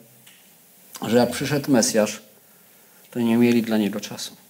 że 1.07 1.17
jak 1.17 1.31
przyszedł 1.31 1.71
Mesjasz, 1.71 2.21
to 3.11 3.19
nie 3.19 3.37
mieli 3.37 3.61
dla 3.61 3.77
niego 3.77 3.99
czasu. 3.99 4.46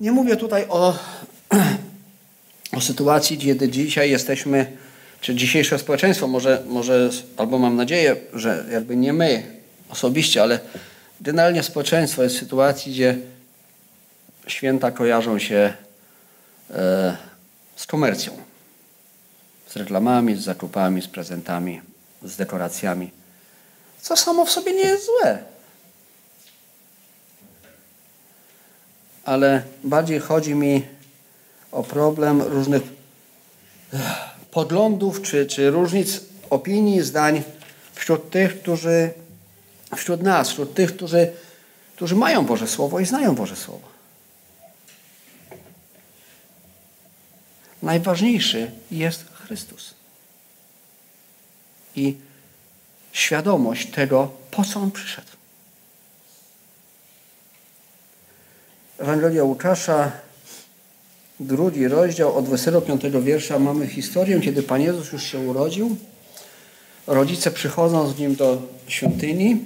Nie 0.00 0.12
mówię 0.12 0.36
tutaj 0.36 0.66
o, 0.68 0.98
o 2.76 2.80
sytuacji, 2.80 3.38
kiedy 3.38 3.68
dzisiaj 3.68 4.10
jesteśmy 4.10 4.76
czy 5.20 5.34
dzisiejsze 5.34 5.78
społeczeństwo, 5.78 6.26
może, 6.28 6.62
może, 6.66 7.10
albo 7.36 7.58
mam 7.58 7.76
nadzieję, 7.76 8.16
że 8.32 8.64
jakby 8.72 8.96
nie 8.96 9.12
my 9.12 9.42
osobiście, 9.88 10.42
ale 10.42 10.60
generalnie 11.20 11.62
społeczeństwo 11.62 12.22
jest 12.22 12.36
w 12.36 12.38
sytuacji, 12.38 12.92
gdzie 12.92 13.18
święta 14.46 14.90
kojarzą 14.90 15.38
się 15.38 15.72
e, 16.70 17.16
z 17.76 17.86
komercją, 17.86 18.32
z 19.68 19.76
reklamami, 19.76 20.36
z 20.36 20.40
zakupami, 20.40 21.02
z 21.02 21.08
prezentami, 21.08 21.80
z 22.22 22.36
dekoracjami, 22.36 23.10
co 24.00 24.16
samo 24.16 24.44
w 24.44 24.50
sobie 24.50 24.72
nie 24.72 24.84
jest 24.84 25.06
złe. 25.06 25.55
Ale 29.26 29.62
bardziej 29.84 30.20
chodzi 30.20 30.54
mi 30.54 30.82
o 31.72 31.82
problem 31.82 32.42
różnych 32.42 32.82
poglądów 34.50 35.22
czy, 35.22 35.46
czy 35.46 35.70
różnic 35.70 36.20
opinii, 36.50 37.02
zdań 37.02 37.42
wśród 37.94 38.30
tych, 38.30 38.60
którzy, 38.60 39.10
wśród 39.96 40.22
nas, 40.22 40.50
wśród 40.50 40.74
tych, 40.74 40.96
którzy, 40.96 41.32
którzy 41.96 42.14
mają 42.14 42.46
Boże 42.46 42.68
Słowo 42.68 43.00
i 43.00 43.06
znają 43.06 43.34
Boże 43.34 43.56
Słowo. 43.56 43.88
Najważniejszy 47.82 48.70
jest 48.90 49.24
Chrystus. 49.32 49.94
I 51.96 52.16
świadomość 53.12 53.90
tego, 53.90 54.30
po 54.50 54.64
co 54.64 54.80
On 54.80 54.90
przyszedł. 54.90 55.35
Ewangelia 58.98 59.44
Łukasza 59.44 60.12
drugi 61.40 61.88
rozdział 61.88 62.36
od 62.36 62.44
25 62.44 63.02
wiersza 63.22 63.58
mamy 63.58 63.86
historię, 63.86 64.40
kiedy 64.40 64.62
Pan 64.62 64.80
Jezus 64.80 65.12
już 65.12 65.22
się 65.22 65.38
urodził. 65.38 65.96
Rodzice 67.06 67.50
przychodzą 67.50 68.08
z 68.08 68.18
Nim 68.18 68.34
do 68.34 68.62
świątyni 68.88 69.64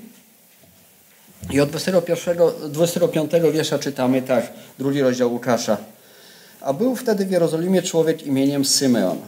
i 1.50 1.60
od 1.60 1.68
21, 1.68 2.38
25 2.68 3.32
wiersza 3.52 3.78
czytamy 3.78 4.22
tak, 4.22 4.52
drugi 4.78 5.02
rozdział 5.02 5.32
Łukasza. 5.32 5.76
A 6.60 6.72
był 6.72 6.96
wtedy 6.96 7.26
w 7.26 7.30
Jerozolimie 7.30 7.82
człowiek 7.82 8.26
imieniem 8.26 8.64
Symeon. 8.64 9.18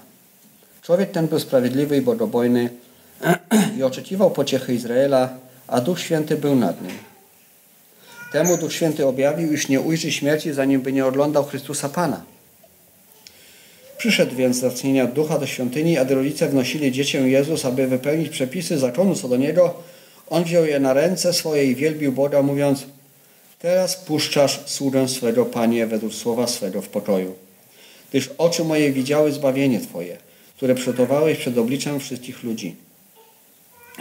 Człowiek 0.82 1.10
ten 1.10 1.28
był 1.28 1.40
sprawiedliwy 1.40 1.96
i 1.96 2.00
bogobojny 2.00 2.70
i 3.78 3.82
oczekiwał 3.82 4.30
pociechy 4.30 4.74
Izraela, 4.74 5.28
a 5.66 5.80
Duch 5.80 6.00
Święty 6.00 6.36
był 6.36 6.54
nad 6.54 6.82
nim. 6.82 7.11
Temu 8.32 8.56
Duch 8.56 8.72
Święty 8.72 9.06
objawił, 9.06 9.52
iż 9.52 9.68
nie 9.68 9.80
ujrzy 9.80 10.12
śmierci, 10.12 10.52
zanim 10.52 10.80
by 10.80 10.92
nie 10.92 11.06
oglądał 11.06 11.44
Chrystusa 11.44 11.88
Pana. 11.88 12.24
Przyszedł 13.98 14.36
więc 14.36 14.56
z 14.56 14.60
zacnienia 14.60 15.06
ducha 15.06 15.38
do 15.38 15.46
świątyni, 15.46 15.98
a 15.98 16.04
rodzice 16.04 16.48
wnosili 16.48 16.92
dziecię 16.92 17.18
Jezus, 17.18 17.64
aby 17.64 17.86
wypełnić 17.86 18.28
przepisy 18.28 18.78
zakonu 18.78 19.14
co 19.14 19.28
do 19.28 19.36
niego, 19.36 19.74
on 20.30 20.44
wziął 20.44 20.64
je 20.64 20.80
na 20.80 20.92
ręce 20.92 21.32
swoje 21.32 21.64
i 21.64 21.74
wielbił 21.74 22.12
Boga, 22.12 22.42
mówiąc 22.42 22.86
Teraz 23.58 23.96
puszczasz 23.96 24.60
sługę 24.66 25.08
swego, 25.08 25.44
Panie, 25.44 25.86
według 25.86 26.14
słowa 26.14 26.46
swego 26.46 26.82
w 26.82 26.88
pokoju. 26.88 27.34
Gdyż 28.10 28.30
oczy 28.38 28.64
moje 28.64 28.92
widziały 28.92 29.32
zbawienie 29.32 29.80
Twoje, 29.80 30.16
które 30.56 30.74
przygotowałeś 30.74 31.38
przed 31.38 31.58
obliczem 31.58 32.00
wszystkich 32.00 32.42
ludzi. 32.42 32.76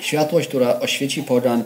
Światłość, 0.01 0.47
która 0.47 0.79
oświeci 0.79 1.23
pogan 1.23 1.63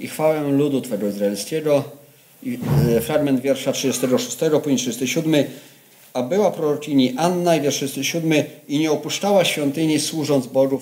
i 0.00 0.08
chwałę 0.08 0.40
ludu 0.40 0.80
Twego 0.80 1.08
izraelskiego. 1.08 1.97
E, 2.46 3.00
fragment 3.00 3.40
wiersza 3.40 3.72
36, 3.72 4.36
później 4.62 4.78
37 4.78 5.44
a 6.12 6.22
była 6.22 6.50
prorokini 6.50 7.14
Anna 7.16 7.56
i 7.56 7.60
wiersz 7.60 7.76
37 7.76 8.44
i 8.68 8.78
nie 8.78 8.90
opuszczała 8.90 9.44
świątyni 9.44 10.00
służąc 10.00 10.46
Bogu 10.46 10.78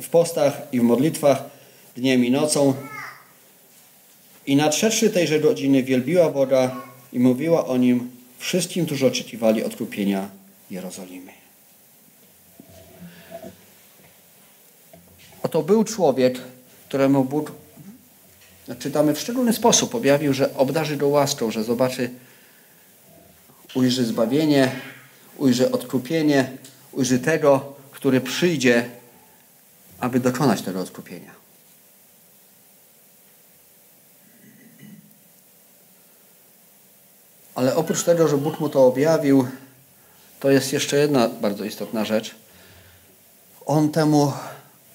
w 0.00 0.08
postach 0.10 0.62
i 0.72 0.80
w 0.80 0.82
modlitwach 0.82 1.42
dniem 1.96 2.24
i 2.24 2.30
nocą. 2.30 2.74
I 4.46 4.56
nadszedłszy 4.56 5.10
tejże 5.10 5.40
godziny 5.40 5.82
wielbiła 5.82 6.30
Boga 6.30 6.76
i 7.12 7.18
mówiła 7.18 7.66
o 7.66 7.76
Nim 7.76 8.10
wszystkim, 8.38 8.86
którzy 8.86 9.06
oczekiwali 9.06 9.64
odkupienia 9.64 10.28
Jerozolimy. 10.70 11.32
Oto 15.42 15.62
był 15.62 15.84
człowiek, 15.84 16.38
któremu 16.88 17.24
Bóg 17.24 17.52
czytamy 18.74 19.14
w 19.14 19.20
szczególny 19.20 19.52
sposób, 19.52 19.94
objawił, 19.94 20.32
że 20.32 20.54
obdarzy 20.56 20.96
go 20.96 21.08
łaską, 21.08 21.50
że 21.50 21.64
zobaczy, 21.64 22.10
ujrzy 23.74 24.04
zbawienie, 24.04 24.72
ujrzy 25.38 25.70
odkupienie, 25.70 26.50
ujrzy 26.92 27.18
tego, 27.18 27.74
który 27.92 28.20
przyjdzie, 28.20 28.90
aby 30.00 30.20
dokonać 30.20 30.62
tego 30.62 30.80
odkupienia. 30.80 31.36
Ale 37.54 37.76
oprócz 37.76 38.02
tego, 38.02 38.28
że 38.28 38.36
Bóg 38.36 38.60
mu 38.60 38.68
to 38.68 38.86
objawił, 38.86 39.46
to 40.40 40.50
jest 40.50 40.72
jeszcze 40.72 40.96
jedna 40.96 41.28
bardzo 41.28 41.64
istotna 41.64 42.04
rzecz. 42.04 42.34
On 43.66 43.90
temu 43.90 44.32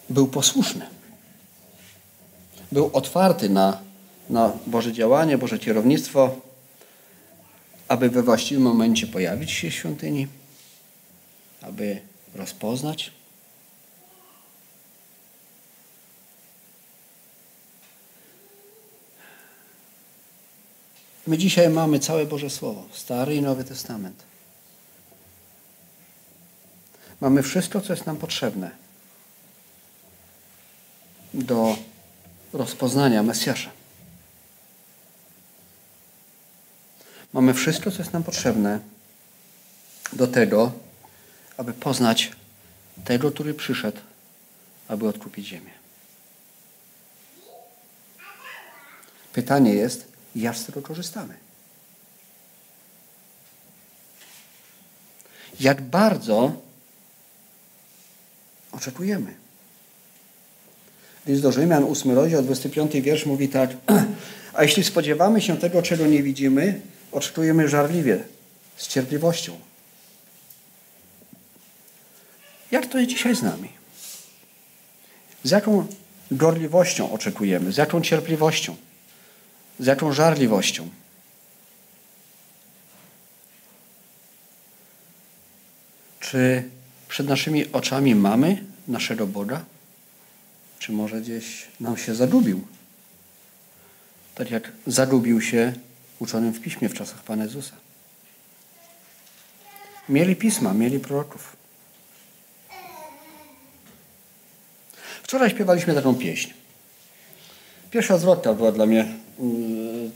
był 0.09 0.27
posłuszny. 0.27 1.00
Był 2.71 2.89
otwarty 2.93 3.49
na, 3.49 3.79
na 4.29 4.51
Boże 4.67 4.93
działanie, 4.93 5.37
Boże 5.37 5.59
kierownictwo, 5.59 6.35
aby 7.87 8.09
we 8.09 8.23
właściwym 8.23 8.63
momencie 8.63 9.07
pojawić 9.07 9.51
się 9.51 9.69
w 9.69 9.73
świątyni, 9.73 10.27
aby 11.61 12.01
rozpoznać. 12.35 13.11
My 21.27 21.37
dzisiaj 21.37 21.69
mamy 21.69 21.99
całe 21.99 22.25
Boże 22.25 22.49
Słowo, 22.49 22.83
Stary 22.93 23.35
i 23.35 23.41
Nowy 23.41 23.63
Testament. 23.63 24.23
Mamy 27.21 27.43
wszystko, 27.43 27.81
co 27.81 27.93
jest 27.93 28.05
nam 28.05 28.17
potrzebne 28.17 28.71
do 31.33 31.75
rozpoznania 32.53 33.23
Mesjasza. 33.23 33.71
Mamy 37.33 37.53
wszystko, 37.53 37.91
co 37.91 37.97
jest 37.97 38.13
nam 38.13 38.23
potrzebne 38.23 38.79
do 40.13 40.27
tego, 40.27 40.71
aby 41.57 41.73
poznać 41.73 42.31
tego, 43.05 43.31
który 43.31 43.53
przyszedł, 43.53 43.99
aby 44.87 45.07
odkupić 45.07 45.47
ziemię. 45.47 45.71
Pytanie 49.33 49.73
jest, 49.73 50.11
jak 50.35 50.57
z 50.57 50.65
tego 50.65 50.81
korzystamy? 50.81 51.37
Jak 55.59 55.81
bardzo 55.81 56.61
oczekujemy? 58.71 59.40
List 61.27 61.41
do 61.41 61.51
Rzymian, 61.51 61.83
8 61.83 62.11
rozdział, 62.11 62.43
25 62.43 63.01
wiersz 63.01 63.25
mówi 63.25 63.49
tak. 63.49 63.69
A 64.53 64.63
jeśli 64.63 64.83
spodziewamy 64.83 65.41
się 65.41 65.57
tego, 65.57 65.81
czego 65.81 66.07
nie 66.07 66.23
widzimy, 66.23 66.81
oczekujemy 67.11 67.69
żarliwie, 67.69 68.23
z 68.77 68.87
cierpliwością. 68.87 69.59
Jak 72.71 72.85
to 72.85 72.97
jest 72.97 73.09
dzisiaj 73.09 73.35
z 73.35 73.41
nami? 73.41 73.69
Z 75.43 75.51
jaką 75.51 75.87
gorliwością 76.31 77.11
oczekujemy, 77.11 77.71
z 77.71 77.77
jaką 77.77 78.01
cierpliwością, 78.01 78.75
z 79.79 79.85
jaką 79.85 80.13
żarliwością. 80.13 80.89
Czy 86.19 86.63
przed 87.07 87.27
naszymi 87.27 87.71
oczami 87.71 88.15
mamy 88.15 88.63
naszego 88.87 89.27
Boga? 89.27 89.65
Czy 90.81 90.91
może 90.91 91.21
gdzieś 91.21 91.67
nam 91.79 91.97
się 91.97 92.15
zagubił? 92.15 92.61
Tak 94.35 94.51
jak 94.51 94.71
zagubił 94.87 95.41
się 95.41 95.73
uczonym 96.19 96.53
w 96.53 96.61
piśmie 96.61 96.89
w 96.89 96.93
czasach 96.93 97.23
Pana 97.23 97.43
Jezusa. 97.43 97.75
Mieli 100.09 100.35
pisma, 100.35 100.73
mieli 100.73 100.99
proroków. 100.99 101.55
Wczoraj 105.23 105.49
śpiewaliśmy 105.49 105.93
taką 105.93 106.15
pieśń. 106.15 106.53
Pierwsza 107.91 108.17
zwrotka 108.17 108.53
była 108.53 108.71
dla 108.71 108.85
mnie, 108.85 109.07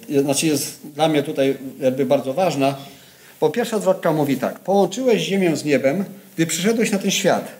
yy, 0.09 0.21
znaczy 0.21 0.47
jest 0.47 0.87
dla 0.87 1.07
mnie 1.07 1.23
tutaj 1.23 1.57
jakby 1.79 2.05
bardzo 2.05 2.33
ważna, 2.33 2.77
bo 3.39 3.49
pierwsza 3.49 3.79
zwrotka 3.79 4.13
mówi 4.13 4.37
tak. 4.37 4.59
Połączyłeś 4.59 5.21
ziemię 5.21 5.57
z 5.57 5.65
niebem, 5.65 6.05
gdy 6.35 6.47
przyszedłeś 6.47 6.91
na 6.91 6.99
ten 6.99 7.11
świat. 7.11 7.51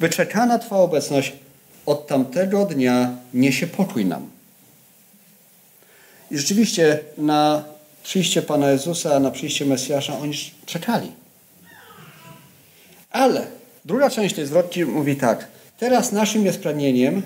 Wyczekana 0.00 0.58
Twa 0.58 0.76
obecność 0.76 1.32
od 1.86 2.06
tamtego 2.06 2.66
dnia 2.66 3.16
niesie 3.34 3.66
pokój 3.66 4.04
nam. 4.04 4.30
I 6.30 6.38
rzeczywiście 6.38 6.98
na 7.18 7.64
przyjście 8.02 8.42
Pana 8.42 8.70
Jezusa, 8.70 9.20
na 9.20 9.30
przyjście 9.30 9.64
Mesjasza 9.64 10.18
oni 10.18 10.34
czekali. 10.66 11.12
Ale 13.10 13.46
druga 13.84 14.10
część 14.10 14.34
tej 14.34 14.46
zwrotki 14.46 14.84
mówi 14.84 15.16
tak. 15.16 15.48
Teraz 15.78 16.12
naszym 16.12 16.46
jest 16.46 16.60
pragnieniem 16.60 17.22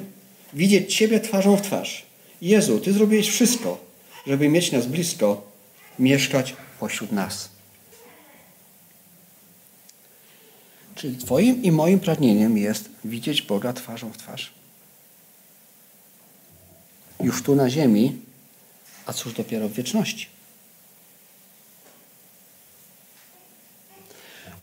widzieć 0.53 0.97
Ciebie 0.97 1.21
twarzą 1.21 1.57
w 1.57 1.62
twarz. 1.62 2.07
Jezu, 2.42 2.81
Ty 2.81 2.92
zrobiłeś 2.92 3.29
wszystko, 3.29 3.79
żeby 4.27 4.49
mieć 4.49 4.73
nas 4.73 4.87
blisko, 4.87 5.42
mieszkać 5.99 6.57
pośród 6.81 7.12
nas. 7.12 7.56
Czyli 10.97 11.17
Twoim 11.17 11.63
i 11.63 11.73
moim 11.73 12.01
pragnieniem 12.01 12.59
jest 12.59 12.89
widzieć 13.05 13.43
Boga 13.43 13.73
twarzą 13.73 14.13
w 14.13 14.17
twarz. 14.17 14.53
Już 17.21 17.43
tu 17.43 17.55
na 17.55 17.71
ziemi, 17.71 18.17
a 19.07 19.13
cóż 19.13 19.33
dopiero 19.33 19.69
w 19.69 19.73
wieczności. 19.73 20.27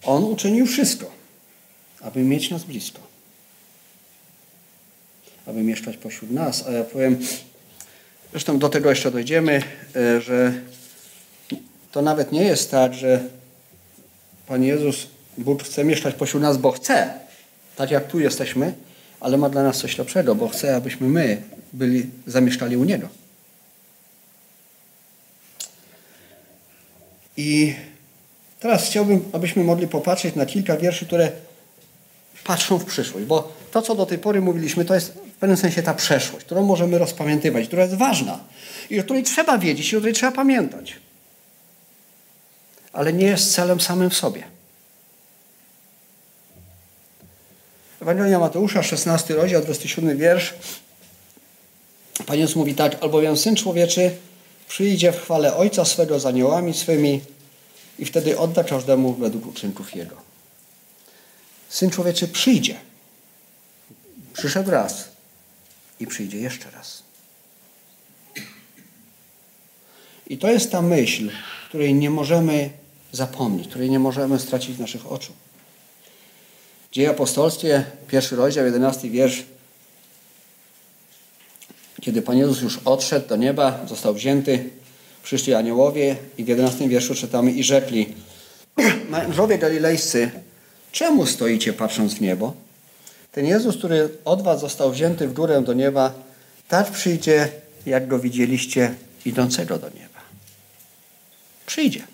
On 0.03 0.23
uczynił 0.23 0.65
wszystko, 0.65 1.11
aby 2.01 2.23
mieć 2.23 2.49
nas 2.49 2.63
blisko. 2.63 2.99
Aby 5.45 5.63
mieszkać 5.63 5.97
pośród 5.97 6.31
nas. 6.31 6.67
A 6.67 6.71
ja 6.71 6.83
powiem, 6.83 7.19
zresztą 8.31 8.59
do 8.59 8.69
tego 8.69 8.89
jeszcze 8.89 9.11
dojdziemy, 9.11 9.63
e, 9.95 10.21
że 10.21 10.61
to 11.91 12.01
nawet 12.01 12.31
nie 12.31 12.43
jest 12.43 12.71
tak, 12.71 12.93
że 12.93 13.29
Pan 14.47 14.63
Jezus, 14.63 15.12
Bóg 15.37 15.63
chce 15.63 15.83
mieszkać 15.83 16.15
pośród 16.15 16.41
nas, 16.41 16.57
bo 16.57 16.71
chce. 16.71 17.13
Tak 17.75 17.91
jak 17.91 18.07
tu 18.07 18.19
jesteśmy, 18.19 18.73
ale 19.19 19.37
ma 19.37 19.49
dla 19.49 19.63
nas 19.63 19.77
coś 19.77 19.97
lepszego, 19.97 20.35
bo 20.35 20.47
chce, 20.47 20.75
abyśmy 20.75 21.07
my 21.07 21.41
byli, 21.73 22.09
zamieszkali 22.27 22.77
u 22.77 22.83
Niego. 22.83 23.09
I 27.37 27.75
Teraz 28.63 28.85
chciałbym, 28.85 29.29
abyśmy 29.33 29.63
mogli 29.63 29.87
popatrzeć 29.87 30.35
na 30.35 30.45
kilka 30.45 30.77
wierszy, 30.77 31.05
które 31.05 31.31
patrzą 32.43 32.77
w 32.77 32.85
przyszłość, 32.85 33.25
bo 33.25 33.53
to, 33.71 33.81
co 33.81 33.95
do 33.95 34.05
tej 34.05 34.17
pory 34.17 34.41
mówiliśmy, 34.41 34.85
to 34.85 34.95
jest 34.95 35.13
w 35.13 35.37
pewnym 35.39 35.57
sensie 35.57 35.83
ta 35.83 35.93
przeszłość, 35.93 36.45
którą 36.45 36.63
możemy 36.63 36.97
rozpamiętywać, 36.97 37.67
która 37.67 37.83
jest 37.83 37.95
ważna 37.95 38.39
i 38.89 38.99
o 38.99 39.03
której 39.03 39.23
trzeba 39.23 39.57
wiedzieć 39.57 39.93
i 39.93 39.95
o 39.95 39.99
której 39.99 40.13
trzeba 40.13 40.31
pamiętać. 40.31 40.95
Ale 42.93 43.13
nie 43.13 43.25
jest 43.25 43.53
celem 43.53 43.81
samym 43.81 44.09
w 44.09 44.17
sobie. 44.17 44.43
Ewangelia 48.03 48.39
Mateusza, 48.39 48.83
16 48.83 49.35
rozdział, 49.35 49.61
27 49.61 50.17
wiersz. 50.17 50.53
Pan 52.25 52.39
Jezus 52.39 52.55
mówi 52.55 52.75
tak, 52.75 53.03
albowiem 53.03 53.37
Syn 53.37 53.55
Człowieczy 53.55 54.15
przyjdzie 54.67 55.11
w 55.11 55.21
chwale 55.21 55.55
Ojca 55.55 55.85
swego 55.85 56.19
z 56.19 56.25
aniołami 56.25 56.73
swymi 56.73 57.21
i 57.99 58.05
wtedy 58.05 58.37
odda 58.37 58.63
każdemu 58.63 59.13
według 59.13 59.47
uczynków 59.47 59.95
Jego. 59.95 60.15
Syn 61.69 61.89
Człowieczy 61.89 62.27
przyjdzie. 62.27 62.75
Przyszedł 64.33 64.71
raz 64.71 65.09
i 65.99 66.07
przyjdzie 66.07 66.37
jeszcze 66.37 66.71
raz. 66.71 67.03
I 70.27 70.37
to 70.37 70.47
jest 70.47 70.71
ta 70.71 70.81
myśl, 70.81 71.29
której 71.69 71.93
nie 71.93 72.09
możemy 72.09 72.69
zapomnieć, 73.11 73.67
której 73.67 73.89
nie 73.89 73.99
możemy 73.99 74.39
stracić 74.39 74.75
z 74.75 74.79
naszych 74.79 75.11
oczu. 75.11 75.33
Dzieje 76.93 77.09
apostolskie, 77.09 77.85
pierwszy 78.07 78.35
rozdział, 78.35 78.65
jedenasty 78.65 79.09
wiersz. 79.09 79.43
Kiedy 82.01 82.21
Pan 82.21 82.37
Jezus 82.37 82.61
już 82.61 82.79
odszedł 82.85 83.27
do 83.27 83.35
nieba, 83.35 83.85
został 83.87 84.13
wzięty, 84.13 84.69
przyszli 85.23 85.53
aniołowie 85.53 86.15
i 86.37 86.43
w 86.43 86.47
11 86.47 86.89
wierszu 86.89 87.15
czytamy 87.15 87.51
i 87.51 87.63
rzekli 87.63 88.13
mężowie 89.09 89.57
galilejscy, 89.57 90.31
czemu 90.91 91.25
stoicie 91.25 91.73
patrząc 91.73 92.13
w 92.13 92.21
niebo? 92.21 92.53
Ten 93.31 93.45
Jezus, 93.45 93.77
który 93.77 94.09
od 94.25 94.41
was 94.41 94.59
został 94.59 94.91
wzięty 94.91 95.27
w 95.27 95.33
górę 95.33 95.61
do 95.61 95.73
nieba, 95.73 96.13
tak 96.67 96.91
przyjdzie, 96.91 97.49
jak 97.85 98.07
go 98.07 98.19
widzieliście 98.19 98.93
idącego 99.25 99.77
do 99.79 99.89
nieba. 99.89 100.19
Przyjdzie. 101.65 102.07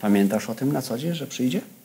Pamiętasz 0.00 0.50
o 0.50 0.54
tym 0.54 0.72
na 0.72 0.82
co 0.82 0.98
dzień, 0.98 1.14
że 1.14 1.26
przyjdzie? 1.26 1.75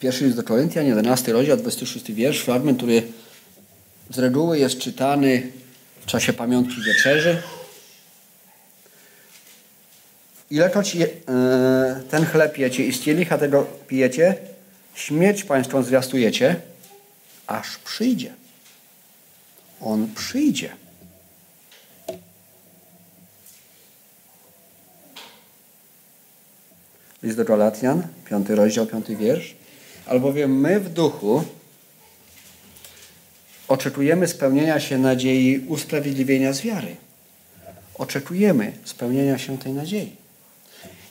Pierwszy 0.00 0.24
list 0.24 0.36
do 0.36 0.42
Koryntian, 0.42 0.86
11 0.86 1.32
rozdział, 1.32 1.56
26 1.56 2.12
wiersz, 2.12 2.40
fragment, 2.40 2.78
który 2.78 3.02
z 4.10 4.18
reguły 4.18 4.58
jest 4.58 4.78
czytany 4.78 5.52
w 6.00 6.06
czasie 6.06 6.32
pamiątki 6.32 6.82
wieczerzy. 6.82 7.42
Ilekroć 10.50 10.94
je, 10.94 11.06
e, 11.06 12.00
ten 12.10 12.26
chleb 12.26 12.58
jecie 12.58 12.86
i 12.86 12.92
z 12.92 13.00
kielicha 13.00 13.38
tego 13.38 13.66
pijecie, 13.88 14.36
śmierć 14.94 15.44
pańską 15.44 15.82
zwiastujecie, 15.82 16.56
aż 17.46 17.78
przyjdzie. 17.78 18.32
On 19.80 20.14
przyjdzie. 20.14 20.70
List 27.22 27.36
do 27.36 27.44
Galatian, 27.44 28.02
piąty 28.24 28.54
rozdział, 28.54 28.86
piąty 28.86 29.16
wiersz. 29.16 29.59
Albowiem 30.06 30.60
my 30.60 30.80
w 30.80 30.88
duchu 30.88 31.44
oczekujemy 33.68 34.28
spełnienia 34.28 34.80
się 34.80 34.98
nadziei 34.98 35.64
usprawiedliwienia 35.68 36.52
z 36.52 36.60
wiary. 36.60 36.96
Oczekujemy 37.94 38.72
spełnienia 38.84 39.38
się 39.38 39.58
tej 39.58 39.72
nadziei. 39.72 40.16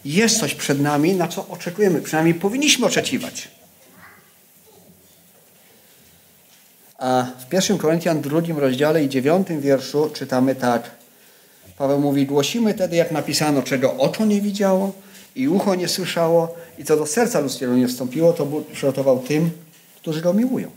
Jest 0.06 0.40
coś 0.40 0.56
przed 0.56 0.82
nami, 0.82 1.14
na 1.14 1.28
co 1.28 1.48
oczekujemy, 1.48 2.02
przynajmniej 2.02 2.36
powinniśmy 2.36 2.86
oczekiwać. 2.86 3.48
A 6.98 7.26
w 7.50 7.54
1 7.54 7.78
Koryntian 7.78 8.22
drugim 8.22 8.58
rozdziale 8.58 9.04
i 9.04 9.10
dziewiątym 9.10 9.62
wierszu 9.62 10.10
czytamy 10.14 10.56
tak. 10.56 10.92
Paweł 11.78 12.00
mówi, 12.00 12.26
głosimy 12.26 12.74
tedy, 12.74 12.96
jak 12.96 13.12
napisano, 13.12 13.64
czego 13.64 13.94
oko 13.94 14.26
nie 14.26 14.42
widziało 14.42 14.94
i 15.36 15.48
ucho 15.48 15.76
nie 15.76 15.88
słyszało 15.88 16.56
i 16.80 16.86
co 16.86 16.98
do 16.98 17.06
serca 17.06 17.40
ludzkiego 17.40 17.76
nie 17.76 17.88
wstąpiło, 17.88 18.34
to 18.34 18.46
Bóg 18.46 18.72
przygotował 18.72 19.20
tym, 19.20 19.52
którzy 19.96 20.22
go 20.22 20.34
miłują. 20.34 20.72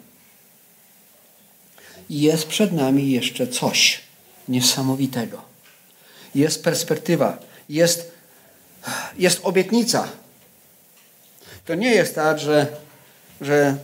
Jest 2.11 2.47
przed 2.47 2.73
nami 2.73 3.11
jeszcze 3.11 3.47
coś 3.47 4.01
niesamowitego. 4.49 5.43
Jest 6.35 6.65
perspektywa, 6.65 7.39
jest, 7.69 8.13
jest 9.19 9.41
obietnica. 9.43 10.09
To 11.65 11.75
nie 11.75 11.91
jest 11.91 12.15
tak, 12.15 12.39
że, 12.39 12.67
że 13.41 13.77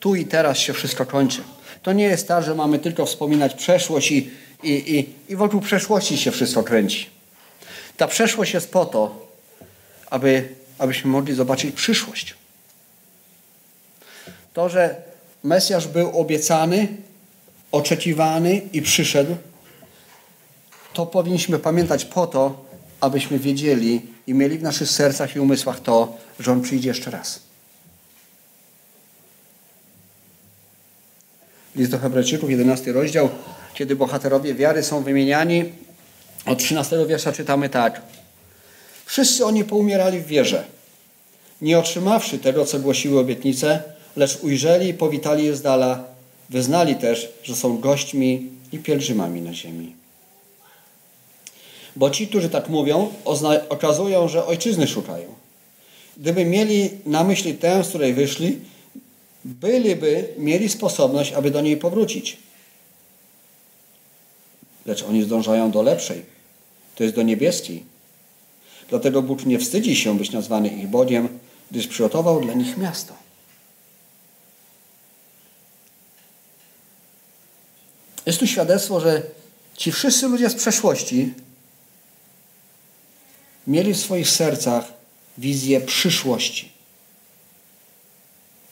tu 0.00 0.14
i 0.14 0.26
teraz 0.26 0.58
się 0.58 0.72
wszystko 0.72 1.06
kończy. 1.06 1.42
To 1.82 1.92
nie 1.92 2.04
jest 2.04 2.28
tak, 2.28 2.44
że 2.44 2.54
mamy 2.54 2.78
tylko 2.78 3.06
wspominać 3.06 3.54
przeszłość 3.54 4.12
i, 4.12 4.30
i, 4.62 4.98
i, 4.98 5.14
i 5.32 5.36
wokół 5.36 5.60
przeszłości 5.60 6.18
się 6.18 6.30
wszystko 6.30 6.62
kręci. 6.62 7.10
Ta 7.96 8.06
przeszłość 8.06 8.54
jest 8.54 8.70
po 8.70 8.84
to, 8.84 9.26
aby, 10.10 10.48
abyśmy 10.82 11.10
mogli 11.10 11.34
zobaczyć 11.34 11.74
przyszłość. 11.74 12.34
To, 14.52 14.68
że 14.68 15.02
Mesjasz 15.44 15.88
był 15.88 16.20
obiecany, 16.20 16.88
oczekiwany 17.72 18.60
i 18.72 18.82
przyszedł, 18.82 19.36
to 20.92 21.06
powinniśmy 21.06 21.58
pamiętać 21.58 22.04
po 22.04 22.26
to, 22.26 22.64
abyśmy 23.00 23.38
wiedzieli 23.38 24.02
i 24.26 24.34
mieli 24.34 24.58
w 24.58 24.62
naszych 24.62 24.88
sercach 24.88 25.36
i 25.36 25.40
umysłach 25.40 25.80
to, 25.80 26.16
że 26.40 26.52
On 26.52 26.62
przyjdzie 26.62 26.88
jeszcze 26.88 27.10
raz. 27.10 27.40
List 31.76 31.90
do 31.90 31.98
Hebrajczyków, 31.98 32.50
11 32.50 32.92
rozdział, 32.92 33.28
kiedy 33.74 33.96
bohaterowie 33.96 34.54
wiary 34.54 34.82
są 34.82 35.02
wymieniani, 35.02 35.72
od 36.46 36.58
13 36.58 37.06
wiersza 37.06 37.32
czytamy 37.32 37.68
tak. 37.68 38.02
Wszyscy 39.12 39.44
oni 39.44 39.64
poumierali 39.64 40.20
w 40.20 40.26
wierze, 40.26 40.64
nie 41.60 41.78
otrzymawszy 41.78 42.38
tego, 42.38 42.64
co 42.64 42.78
głosiły 42.78 43.20
obietnice, 43.20 43.82
lecz 44.16 44.38
ujrzeli 44.42 44.88
i 44.88 44.94
powitali 44.94 45.44
je 45.44 45.56
z 45.56 45.62
dala, 45.62 46.04
wyznali 46.50 46.94
też, 46.94 47.32
że 47.42 47.56
są 47.56 47.78
gośćmi 47.78 48.50
i 48.72 48.78
pielgrzymami 48.78 49.40
na 49.40 49.54
ziemi. 49.54 49.94
Bo 51.96 52.10
ci, 52.10 52.28
którzy 52.28 52.48
tak 52.48 52.68
mówią, 52.68 53.12
okazują, 53.68 54.28
że 54.28 54.46
ojczyzny 54.46 54.86
szukają. 54.86 55.34
Gdyby 56.16 56.44
mieli 56.44 56.90
na 57.06 57.24
myśli 57.24 57.54
tę, 57.54 57.84
z 57.84 57.88
której 57.88 58.14
wyszli, 58.14 58.58
byliby 59.44 60.28
mieli 60.38 60.68
sposobność, 60.68 61.32
aby 61.32 61.50
do 61.50 61.60
niej 61.60 61.76
powrócić. 61.76 62.36
Lecz 64.86 65.02
oni 65.02 65.22
zdążają 65.22 65.70
do 65.70 65.82
lepszej, 65.82 66.22
to 66.94 67.04
jest 67.04 67.16
do 67.16 67.22
niebieskiej. 67.22 67.91
Dlatego 68.88 69.22
Bóg 69.22 69.46
nie 69.46 69.58
wstydzi 69.58 69.96
się 69.96 70.18
być 70.18 70.30
nazwany 70.30 70.68
ich 70.68 70.88
Bogiem, 70.88 71.38
gdyż 71.70 71.86
przygotował 71.86 72.40
dla 72.40 72.54
nich 72.54 72.76
miasto. 72.76 73.14
Jest 78.26 78.38
tu 78.38 78.46
świadectwo, 78.46 79.00
że 79.00 79.22
ci 79.76 79.92
wszyscy 79.92 80.28
ludzie 80.28 80.50
z 80.50 80.54
przeszłości 80.54 81.34
mieli 83.66 83.94
w 83.94 84.00
swoich 84.00 84.30
sercach 84.30 84.84
wizję 85.38 85.80
przyszłości. 85.80 86.72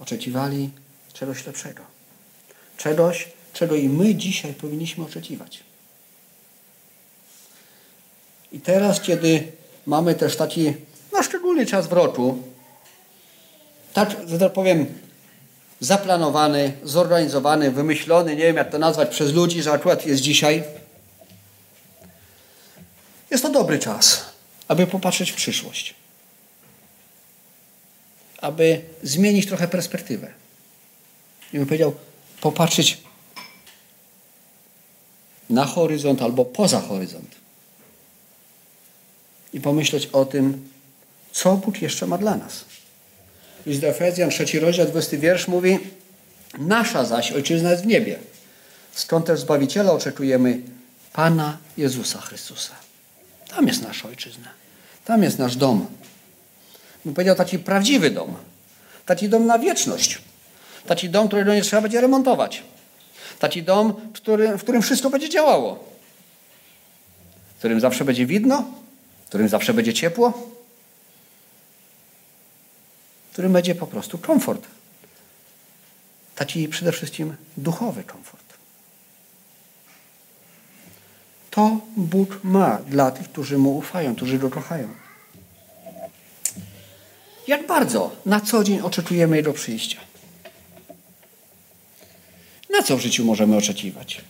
Oczekiwali 0.01 0.71
czegoś 1.13 1.47
lepszego. 1.47 1.83
Czegoś, 2.77 3.29
czego 3.53 3.77
i 3.77 3.89
my 3.89 4.15
dzisiaj 4.15 4.55
powinniśmy 4.55 5.05
oczekiwać. 5.05 5.61
I 8.53 8.61
teraz, 8.61 9.01
kiedy 9.01 9.53
mamy 9.87 10.15
też 10.15 10.37
taki, 10.37 10.73
no 11.13 11.23
szczególny 11.23 11.67
czas 11.67 11.87
w 11.87 11.93
roku, 11.93 12.39
tak, 13.93 14.17
że 14.27 14.39
tak 14.39 14.53
powiem, 14.53 14.87
zaplanowany, 15.81 16.73
zorganizowany, 16.83 17.71
wymyślony, 17.71 18.37
nie 18.37 18.43
wiem 18.43 18.57
jak 18.57 18.71
to 18.71 18.79
nazwać, 18.79 19.09
przez 19.09 19.33
ludzi, 19.33 19.63
że 19.63 19.73
akurat 19.73 20.07
jest 20.07 20.23
dzisiaj. 20.23 20.65
Jest 23.31 23.43
to 23.43 23.51
dobry 23.51 23.79
czas, 23.79 24.25
aby 24.69 24.87
popatrzeć 24.87 25.31
w 25.31 25.37
przyszłość. 25.37 25.95
Aby 28.39 28.81
zmienić 29.03 29.47
trochę 29.47 29.69
perspektywę. 29.69 30.33
I 31.53 31.57
bym 31.57 31.67
powiedział, 31.67 31.95
popatrzeć 32.41 32.99
na 35.51 35.65
horyzont 35.67 36.23
albo 36.23 36.45
poza 36.45 36.81
horyzont 36.81 37.40
i 39.53 39.61
pomyśleć 39.61 40.07
o 40.07 40.25
tym, 40.25 40.69
co 41.33 41.57
Bóg 41.57 41.83
jeszcze 41.83 42.07
ma 42.07 42.19
dla 42.19 42.37
nas. 42.37 42.65
List 43.67 43.81
do 43.81 43.87
Efezjan, 43.87 44.31
trzeci 44.31 44.59
rozdział, 44.59 44.87
20 44.87 45.17
wiersz 45.17 45.49
mówi 45.49 45.79
Nasza 46.59 47.05
zaś 47.05 47.33
ojczyzna 47.33 47.71
jest 47.71 47.83
w 47.83 47.87
niebie, 47.87 48.19
skąd 48.93 49.27
też 49.27 49.41
Zbawiciela 49.41 49.93
oczekujemy 49.93 50.61
Pana 51.13 51.59
Jezusa 51.77 52.21
Chrystusa. 52.21 52.75
Tam 53.49 53.69
jest 53.69 53.83
nasza 53.83 54.09
ojczyzna. 54.09 54.49
Tam 55.05 55.23
jest 55.23 55.39
nasz 55.39 55.57
dom. 55.57 55.87
Bym 57.05 57.15
powiedział 57.15 57.37
taki 57.37 57.59
prawdziwy 57.59 58.11
dom. 58.11 58.37
Taki 59.07 59.29
dom 59.29 59.47
na 59.47 59.59
wieczność. 59.59 60.19
Taki 60.87 61.11
dom, 61.11 61.29
którego 61.29 61.55
nie 61.55 61.63
trzeba 61.63 61.83
będzie 61.83 62.01
remontować. 62.01 62.63
Taki 63.39 63.63
dom, 63.63 63.95
w 64.57 64.61
którym, 64.61 64.83
wszystko 64.83 65.11
będzie 65.11 65.29
działało. 65.29 65.85
W 67.55 67.59
którym 67.59 67.81
zawsze 67.81 68.05
będzie 68.05 68.27
widno, 68.27 68.65
którym 69.31 69.49
zawsze 69.49 69.75
będzie 69.75 69.95
ciepło, 69.95 70.51
którym 73.33 73.53
będzie 73.53 73.75
po 73.75 73.87
prostu 73.87 74.19
komfort. 74.19 74.67
Taki 76.35 76.69
przede 76.69 76.93
wszystkim 76.93 77.37
duchowy 77.57 78.05
komfort. 78.05 78.45
To 81.51 81.81
Bóg 81.97 82.41
ma 82.45 82.79
dla 82.79 83.11
tych, 83.11 83.29
którzy 83.29 83.59
Mu 83.59 83.77
ufają, 83.77 84.15
którzy 84.15 84.39
Go 84.39 84.51
kochają. 84.51 84.89
Jak 87.47 87.67
bardzo 87.67 88.17
na 88.27 88.41
co 88.41 88.65
dzień 88.65 88.81
oczekujemy 88.81 89.37
Jego 89.37 89.53
przyjścia? 89.53 90.01
Na 92.71 92.83
co 92.83 92.97
w 92.97 93.01
życiu 93.01 93.25
możemy 93.25 93.57
oczekiwać? 93.57 94.25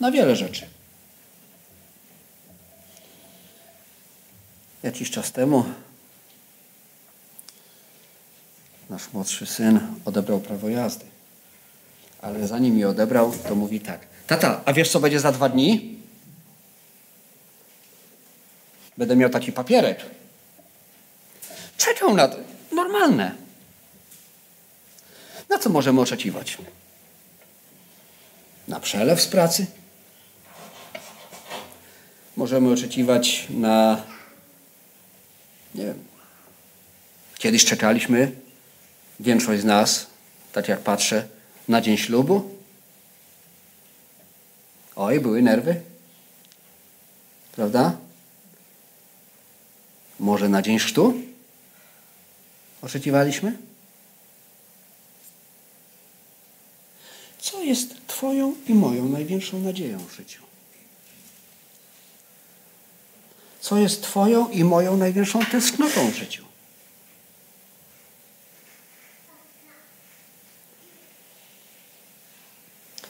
Na 0.00 0.10
wiele 0.10 0.36
rzeczy. 0.36 0.75
Jakiś 4.86 5.10
czas 5.10 5.32
temu 5.32 5.64
nasz 8.90 9.12
młodszy 9.12 9.46
syn 9.46 9.80
odebrał 10.04 10.40
prawo 10.40 10.68
jazdy. 10.68 11.04
Ale 12.22 12.48
zanim 12.48 12.78
je 12.78 12.88
odebrał, 12.88 13.32
to 13.48 13.54
mówi 13.54 13.80
tak. 13.80 14.00
Tata, 14.26 14.60
a 14.64 14.72
wiesz 14.72 14.90
co 14.90 15.00
będzie 15.00 15.20
za 15.20 15.32
dwa 15.32 15.48
dni? 15.48 15.98
Będę 18.98 19.16
miał 19.16 19.30
taki 19.30 19.52
papierek. 19.52 20.04
Czekał 21.76 22.14
na 22.14 22.28
to. 22.28 22.36
Normalne. 22.72 23.34
Na 25.48 25.58
co 25.58 25.70
możemy 25.70 26.00
oczekiwać? 26.00 26.58
Na 28.68 28.80
przelew 28.80 29.20
z 29.20 29.26
pracy? 29.26 29.66
Możemy 32.36 32.72
oczekiwać 32.72 33.46
na 33.50 34.02
nie 35.76 35.84
wiem. 35.84 36.04
Kiedyś 37.38 37.64
czekaliśmy 37.64 38.32
większość 39.20 39.62
z 39.62 39.64
nas, 39.64 40.06
tak 40.52 40.68
jak 40.68 40.80
patrzę, 40.80 41.28
na 41.68 41.80
dzień 41.80 41.96
ślubu? 41.96 42.50
Oj, 44.96 45.20
były 45.20 45.42
nerwy. 45.42 45.80
Prawda? 47.52 47.96
Może 50.20 50.48
na 50.48 50.62
dzień 50.62 50.78
chrztu? 50.78 51.14
Oczekiwaliśmy? 52.82 53.56
Co 57.38 57.62
jest 57.62 58.06
Twoją 58.06 58.54
i 58.68 58.74
moją 58.74 59.08
największą 59.08 59.60
nadzieją 59.60 59.98
w 59.98 60.12
życiu? 60.12 60.45
Co 63.66 63.78
jest 63.78 64.02
Twoją 64.02 64.48
i 64.48 64.64
moją 64.64 64.96
największą 64.96 65.44
tęsknotą 65.44 66.10
w 66.10 66.14
życiu? 66.14 66.44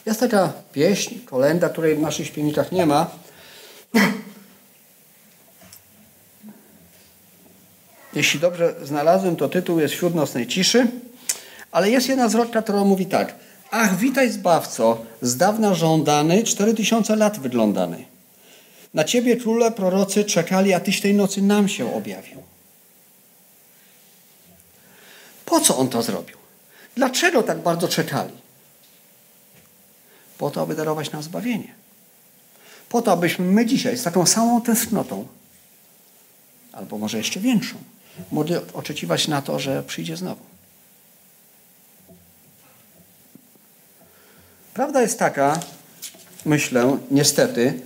Jest 0.05 0.19
taka 0.19 0.53
pieśń, 0.73 1.19
kolenda, 1.25 1.69
której 1.69 1.95
w 1.95 1.99
naszych 1.99 2.27
śpiewnikach 2.27 2.71
nie 2.71 2.85
ma. 2.85 3.09
Jeśli 8.13 8.39
dobrze 8.39 8.75
znalazłem, 8.83 9.35
to 9.35 9.49
tytuł 9.49 9.79
jest 9.79 9.93
Wśród 9.93 10.15
nocnej 10.15 10.47
ciszy, 10.47 10.87
ale 11.71 11.89
jest 11.89 12.09
jedna 12.09 12.29
zwrotka, 12.29 12.61
która 12.61 12.83
mówi 12.83 13.05
tak. 13.05 13.35
Ach, 13.71 13.97
witaj 13.97 14.31
Zbawco, 14.31 15.05
z 15.21 15.37
dawna 15.37 15.73
żądany, 15.73 16.43
cztery 16.43 16.73
tysiące 16.73 17.15
lat 17.15 17.39
wyglądany. 17.39 18.16
Na 18.93 19.03
Ciebie 19.03 19.37
króle 19.37 19.71
prorocy 19.71 20.25
czekali, 20.25 20.73
a 20.73 20.79
Tyś 20.79 21.01
tej 21.01 21.13
nocy 21.13 21.41
nam 21.41 21.69
się 21.69 21.95
objawił. 21.95 22.43
Po 25.45 25.59
co 25.59 25.77
On 25.77 25.89
to 25.89 26.03
zrobił? 26.03 26.37
Dlaczego 26.95 27.43
tak 27.43 27.59
bardzo 27.59 27.87
czekali? 27.87 28.33
Po 30.37 30.51
to, 30.51 30.61
aby 30.61 30.75
darować 30.75 31.11
nam 31.11 31.23
zbawienie. 31.23 31.73
Po 32.89 33.01
to, 33.01 33.11
abyśmy 33.11 33.45
my 33.45 33.65
dzisiaj 33.65 33.97
z 33.97 34.03
taką 34.03 34.25
samą 34.25 34.61
tęsknotą, 34.61 35.27
albo 36.71 36.97
może 36.97 37.17
jeszcze 37.17 37.39
większą, 37.39 37.75
mogli 38.31 38.55
oczekiwać 38.73 39.27
na 39.27 39.41
to, 39.41 39.59
że 39.59 39.83
przyjdzie 39.83 40.17
znowu. 40.17 40.41
Prawda 44.73 45.01
jest 45.01 45.19
taka, 45.19 45.59
myślę, 46.45 46.97
niestety, 47.11 47.81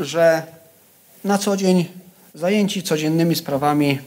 że 0.00 0.42
na 1.24 1.38
co 1.38 1.56
dzień 1.56 1.88
zajęci 2.34 2.82
codziennymi 2.82 3.36
sprawami, 3.36 3.98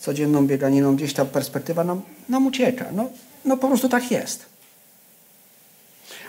codzienną 0.00 0.46
bieganiną, 0.46 0.96
gdzieś 0.96 1.14
ta 1.14 1.24
perspektywa 1.24 1.84
nam, 1.84 2.02
nam 2.28 2.46
ucieka. 2.46 2.84
No, 2.92 3.08
no 3.44 3.56
po 3.56 3.68
prostu 3.68 3.88
tak 3.88 4.10
jest. 4.10 4.46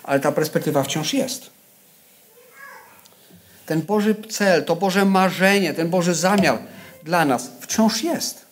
Ale 0.04 0.20
ta 0.20 0.32
perspektywa 0.32 0.84
wciąż 0.84 1.14
jest. 1.14 1.50
Ten 3.66 3.82
Boży 3.82 4.16
cel, 4.30 4.66
to 4.66 4.76
Boże 4.76 5.06
marzenie, 5.06 5.74
ten 5.74 5.90
Boży 5.90 6.14
zamiar 6.16 6.60
dla 7.04 7.26
nas 7.26 7.52
wciąż 7.62 8.04
jest. 8.04 8.46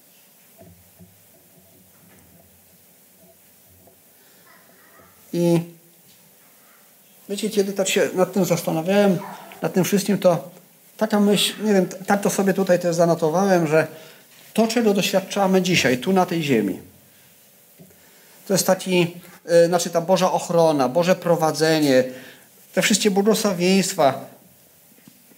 I 5.34 5.60
wiecie, 7.30 7.50
kiedy 7.50 7.74
tak 7.74 7.90
się 7.90 8.10
nad 8.14 8.34
tym 8.34 8.46
zastanawiałem, 8.46 9.20
nad 9.62 9.74
tym 9.74 9.84
wszystkim, 9.84 10.18
to 10.18 10.52
taka 10.98 11.20
myśl, 11.20 11.54
nie 11.64 11.74
wiem, 11.74 11.88
tak 12.08 12.22
to 12.22 12.30
sobie 12.30 12.54
tutaj 12.54 12.80
też 12.80 12.96
zanotowałem, 12.96 13.68
że 13.68 13.88
to, 14.54 14.68
czego 14.68 14.94
doświadczamy 14.94 15.62
dzisiaj, 15.62 15.98
tu 15.98 16.14
na 16.14 16.26
tej 16.26 16.44
ziemi, 16.44 16.80
to 18.48 18.54
jest 18.54 18.68
taki, 18.68 19.00
yy, 19.46 19.68
znaczy 19.68 19.90
ta 19.90 20.02
Boża 20.02 20.32
ochrona, 20.32 20.90
Boże 20.90 21.16
prowadzenie, 21.16 22.04
te 22.74 22.82
wszystkie 22.82 23.12
błogosławieństwa, 23.12 24.26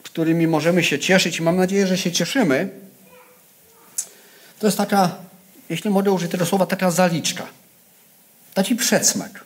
którymi 0.03 0.47
możemy 0.47 0.83
się 0.83 0.99
cieszyć 0.99 1.39
i 1.39 1.41
mam 1.41 1.57
nadzieję, 1.57 1.87
że 1.87 1.97
się 1.97 2.11
cieszymy, 2.11 2.69
to 4.59 4.67
jest 4.67 4.77
taka, 4.77 5.15
jeśli 5.69 5.89
mogę 5.89 6.11
użyć 6.11 6.31
tego 6.31 6.45
słowa, 6.45 6.65
taka 6.65 6.91
zaliczka. 6.91 7.47
Taki 8.53 8.75
przedsmak 8.75 9.43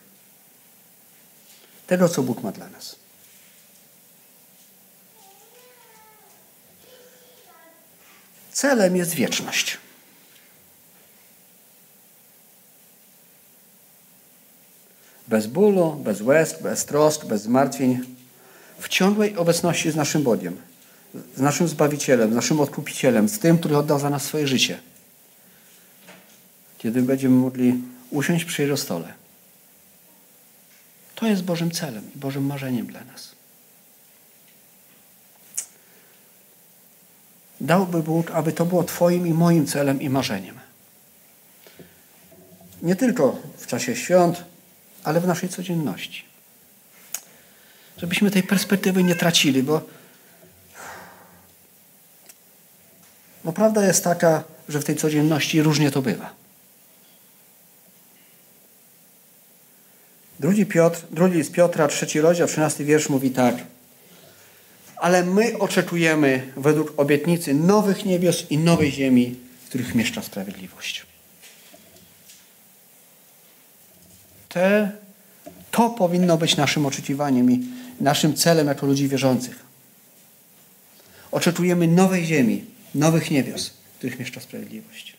tego, 1.88 2.10
co 2.10 2.24
Bóg 2.24 2.44
ma 2.44 2.52
dla 2.52 2.70
nas. 2.70 2.96
Celem 8.58 8.96
jest 8.96 9.14
wieczność. 9.14 9.78
Bez 15.28 15.48
bólu, 15.48 15.94
bez 15.94 16.22
łez, 16.22 16.62
bez 16.62 16.86
trosk, 16.86 17.26
bez 17.26 17.42
zmartwień, 17.42 18.00
w 18.80 18.88
ciągłej 18.88 19.36
obecności 19.36 19.92
z 19.92 19.96
naszym 19.96 20.24
Bogiem, 20.24 20.58
z 21.36 21.42
naszym 21.42 21.68
Zbawicielem, 21.68 22.32
z 22.32 22.36
naszym 22.36 22.60
Odkupicielem, 22.60 23.30
z 23.30 23.40
tym, 23.40 23.58
który 23.58 23.78
oddał 23.78 24.00
za 24.00 24.10
nas 24.10 24.24
swoje 24.24 24.48
życie. 24.48 24.80
Kiedy 26.78 27.02
będziemy 27.02 27.36
mogli 27.36 27.82
usiąść 28.10 28.46
przy 28.46 28.62
Jego 28.62 28.78
stole. 28.78 29.14
To 31.16 31.28
jest 31.28 31.44
Bożym 31.44 31.72
celem 31.72 32.04
i 32.16 32.18
Bożym 32.18 32.46
marzeniem 32.46 32.88
dla 32.88 33.04
nas. 33.04 33.37
Dałby 37.62 38.04
Bóg, 38.04 38.32
aby 38.32 38.52
to 38.52 38.66
było 38.66 38.84
Twoim 38.84 39.28
i 39.28 39.34
moim 39.34 39.68
celem 39.68 40.02
i 40.02 40.10
marzeniem. 40.10 40.60
Nie 42.82 42.96
tylko 42.96 43.36
w 43.58 43.68
czasie 43.68 43.96
świąt, 43.96 44.44
ale 45.04 45.22
w 45.22 45.28
naszej 45.28 45.50
codzienności. 45.50 46.26
Żebyśmy 47.98 48.32
tej 48.32 48.44
perspektywy 48.44 49.04
nie 49.04 49.16
tracili, 49.16 49.64
bo, 49.64 49.82
bo 53.44 53.54
prawda 53.54 53.86
jest 53.86 54.04
taka, 54.04 54.44
że 54.70 54.80
w 54.80 54.86
tej 54.86 54.96
codzienności 54.96 55.62
różnie 55.62 55.92
to 55.92 56.02
bywa. 56.02 56.30
Drugi, 60.40 60.66
Piotr, 60.66 61.02
drugi 61.12 61.44
z 61.44 61.52
Piotra, 61.52 61.88
trzeci 61.88 62.22
rozdział, 62.22 62.48
trzynasty 62.48 62.86
wiersz 62.86 63.10
mówi 63.10 63.32
tak. 63.32 63.56
Ale 65.00 65.24
my 65.24 65.60
oczekujemy 65.60 66.52
według 66.58 66.94
obietnicy 66.98 67.54
nowych 67.54 68.06
niebios 68.06 68.52
i 68.52 68.58
nowej 68.58 68.92
ziemi, 68.92 69.36
w 69.66 69.70
których 69.70 69.96
mieszka 69.96 70.22
sprawiedliwość. 70.22 71.06
Te, 74.50 74.92
to 75.72 75.90
powinno 75.90 76.38
być 76.38 76.58
naszym 76.58 76.86
oczekiwaniem 76.86 77.52
i 77.52 77.60
naszym 78.02 78.36
celem 78.36 78.68
jako 78.68 78.86
ludzi 78.86 79.08
wierzących. 79.08 79.66
Oczekujemy 81.32 81.88
nowej 81.88 82.26
ziemi, 82.26 82.66
nowych 82.96 83.32
niebios, 83.32 83.70
w 83.70 83.98
których 83.98 84.20
mieszka 84.20 84.42
sprawiedliwość. 84.42 85.18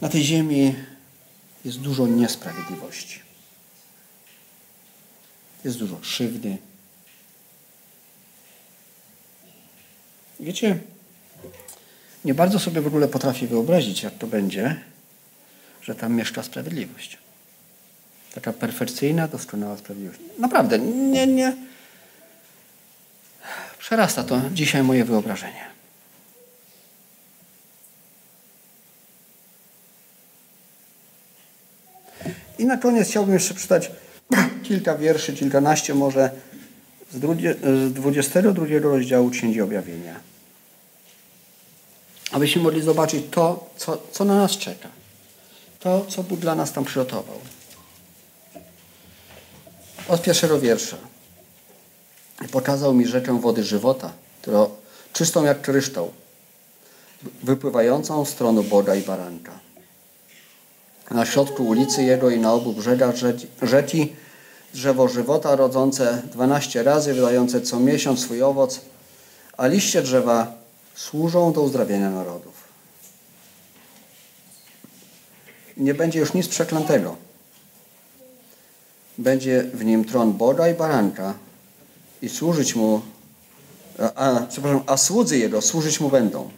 Na 0.00 0.08
tej 0.08 0.24
ziemi 0.24 0.74
jest 1.64 1.80
dużo 1.80 2.06
niesprawiedliwości. 2.06 3.27
Jest 5.64 5.78
dużo 5.78 5.96
krzywdy. 5.96 6.56
Wiecie, 10.40 10.78
nie 12.24 12.34
bardzo 12.34 12.58
sobie 12.58 12.80
w 12.80 12.86
ogóle 12.86 13.08
potrafię 13.08 13.46
wyobrazić, 13.46 14.02
jak 14.02 14.14
to 14.14 14.26
będzie, 14.26 14.80
że 15.82 15.94
tam 15.94 16.14
mieszka 16.14 16.42
sprawiedliwość. 16.42 17.18
Taka 18.34 18.52
perfekcyjna, 18.52 19.28
doskonała 19.28 19.76
sprawiedliwość. 19.76 20.20
Naprawdę, 20.38 20.78
nie, 20.78 21.26
nie. 21.26 21.56
Przerasta 23.78 24.24
to 24.24 24.40
dzisiaj 24.52 24.82
moje 24.82 25.04
wyobrażenie. 25.04 25.68
I 32.58 32.64
na 32.64 32.76
koniec 32.76 33.08
chciałbym 33.08 33.34
jeszcze 33.34 33.54
przeczytać 33.54 33.90
kilka 34.62 34.96
wierszy, 34.96 35.32
kilkanaście 35.32 35.94
może 35.94 36.30
z 37.12 37.18
22 37.92 38.66
rozdziału 38.82 39.30
Księgi 39.30 39.60
Objawienia. 39.60 40.20
Abyśmy 42.32 42.62
mogli 42.62 42.82
zobaczyć 42.82 43.24
to, 43.30 43.70
co, 43.76 44.02
co 44.12 44.24
na 44.24 44.36
nas 44.36 44.50
czeka. 44.50 44.88
To, 45.80 46.06
co 46.08 46.22
Bóg 46.22 46.40
dla 46.40 46.54
nas 46.54 46.72
tam 46.72 46.84
przygotował. 46.84 47.38
Od 50.08 50.22
pierwszego 50.22 50.60
wiersza. 50.60 50.96
Pokazał 52.50 52.94
mi 52.94 53.06
rzekę 53.06 53.40
wody 53.40 53.64
żywota, 53.64 54.12
czystą 55.12 55.44
jak 55.44 55.60
kryształ, 55.60 56.12
wypływającą 57.42 58.24
z 58.24 58.28
stronu 58.28 58.62
Boga 58.62 58.94
i 58.94 59.02
Baranka 59.02 59.67
na 61.10 61.26
środku 61.26 61.66
ulicy 61.66 62.02
jego 62.02 62.30
i 62.30 62.38
na 62.38 62.52
obu 62.52 62.72
brzegach 62.72 63.14
rzeki 63.62 64.12
drzewo 64.74 65.08
żywota 65.08 65.56
rodzące 65.56 66.22
dwanaście 66.32 66.82
razy, 66.82 67.14
wydające 67.14 67.60
co 67.60 67.80
miesiąc 67.80 68.20
swój 68.20 68.42
owoc, 68.42 68.80
a 69.56 69.66
liście 69.66 70.02
drzewa 70.02 70.52
służą 70.94 71.52
do 71.52 71.62
uzdrawiania 71.62 72.10
narodów. 72.10 72.68
Nie 75.76 75.94
będzie 75.94 76.18
już 76.18 76.34
nic 76.34 76.48
przeklętego. 76.48 77.16
Będzie 79.18 79.62
w 79.74 79.84
nim 79.84 80.04
tron 80.04 80.32
Boga 80.32 80.68
i 80.68 80.74
Baranka 80.74 81.34
i 82.22 82.28
służyć 82.28 82.74
mu, 82.74 83.00
a, 83.98 84.14
a, 84.14 84.40
przepraszam, 84.40 84.82
a 84.86 84.96
słudzy 84.96 85.38
Jego 85.38 85.62
służyć 85.62 86.00
mu 86.00 86.08
będą 86.08 86.50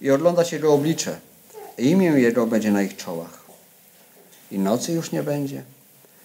i 0.00 0.10
oglądać 0.10 0.52
Jego 0.52 0.74
oblicze. 0.74 1.18
I 1.78 1.90
imię 1.90 2.06
Jego 2.06 2.46
będzie 2.46 2.70
na 2.70 2.82
ich 2.82 2.96
czołach. 2.96 3.37
I 4.50 4.58
nocy 4.58 4.92
już 4.92 5.12
nie 5.12 5.22
będzie. 5.22 5.62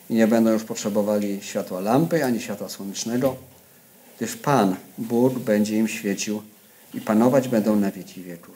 I 0.09 0.13
nie 0.13 0.27
będą 0.27 0.51
już 0.51 0.63
potrzebowali 0.63 1.39
światła 1.41 1.79
lampy, 1.79 2.25
ani 2.25 2.41
światła 2.41 2.69
słonecznego, 2.69 3.35
gdyż 4.17 4.35
Pan, 4.35 4.75
Bóg, 4.97 5.39
będzie 5.39 5.77
im 5.77 5.87
świecił 5.87 6.41
i 6.93 7.01
panować 7.01 7.47
będą 7.47 7.75
na 7.75 7.91
wieki 7.91 8.23
wieków. 8.23 8.55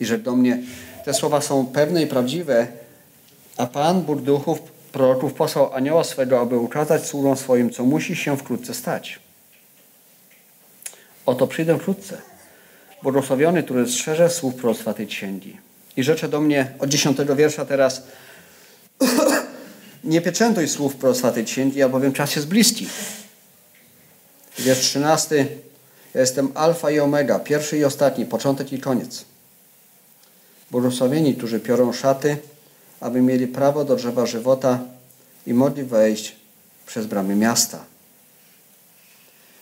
I 0.00 0.06
że 0.06 0.18
do 0.18 0.36
mnie 0.36 0.62
te 1.04 1.14
słowa 1.14 1.40
są 1.40 1.66
pewne 1.66 2.02
i 2.02 2.06
prawdziwe, 2.06 2.66
a 3.56 3.66
Pan, 3.66 4.02
Bóg 4.02 4.20
duchów, 4.20 4.60
proroków 4.92 5.34
posłał 5.34 5.74
anioła 5.74 6.04
swego, 6.04 6.40
aby 6.40 6.58
ukazać 6.58 7.06
sługom 7.06 7.36
swoim, 7.36 7.70
co 7.70 7.84
musi 7.84 8.16
się 8.16 8.36
wkrótce 8.36 8.74
stać. 8.74 9.20
Oto 11.26 11.46
przyjdę 11.46 11.78
wkrótce. 11.78 12.18
Błogosławiony, 13.02 13.62
który 13.62 13.88
strzeże 13.88 14.30
słów 14.30 14.54
proroctwa 14.54 14.94
tej 14.94 15.06
księgi. 15.06 15.56
I 16.00 16.04
rzecze 16.04 16.28
do 16.28 16.40
mnie 16.40 16.72
od 16.78 16.90
dziesiątego 16.90 17.36
wiersza 17.36 17.64
teraz 17.64 18.02
nie 20.04 20.20
pieczętuj 20.20 20.68
słów 20.68 20.96
księgi, 21.44 21.82
albowiem 21.82 22.12
czas 22.12 22.36
jest 22.36 22.48
bliski. 22.48 22.88
Wiersz 24.58 24.80
trzynasty. 24.80 25.46
Ja 26.14 26.20
jestem 26.20 26.52
alfa 26.54 26.90
i 26.90 27.00
omega, 27.00 27.38
pierwszy 27.38 27.78
i 27.78 27.84
ostatni, 27.84 28.26
początek 28.26 28.72
i 28.72 28.80
koniec. 28.80 29.24
Błogosławieni, 30.70 31.34
którzy 31.34 31.60
piorą 31.60 31.92
szaty, 31.92 32.36
aby 33.00 33.20
mieli 33.20 33.46
prawo 33.46 33.84
do 33.84 33.96
drzewa 33.96 34.26
żywota 34.26 34.78
i 35.46 35.54
mogli 35.54 35.82
wejść 35.82 36.36
przez 36.86 37.06
bramy 37.06 37.36
miasta. 37.36 37.84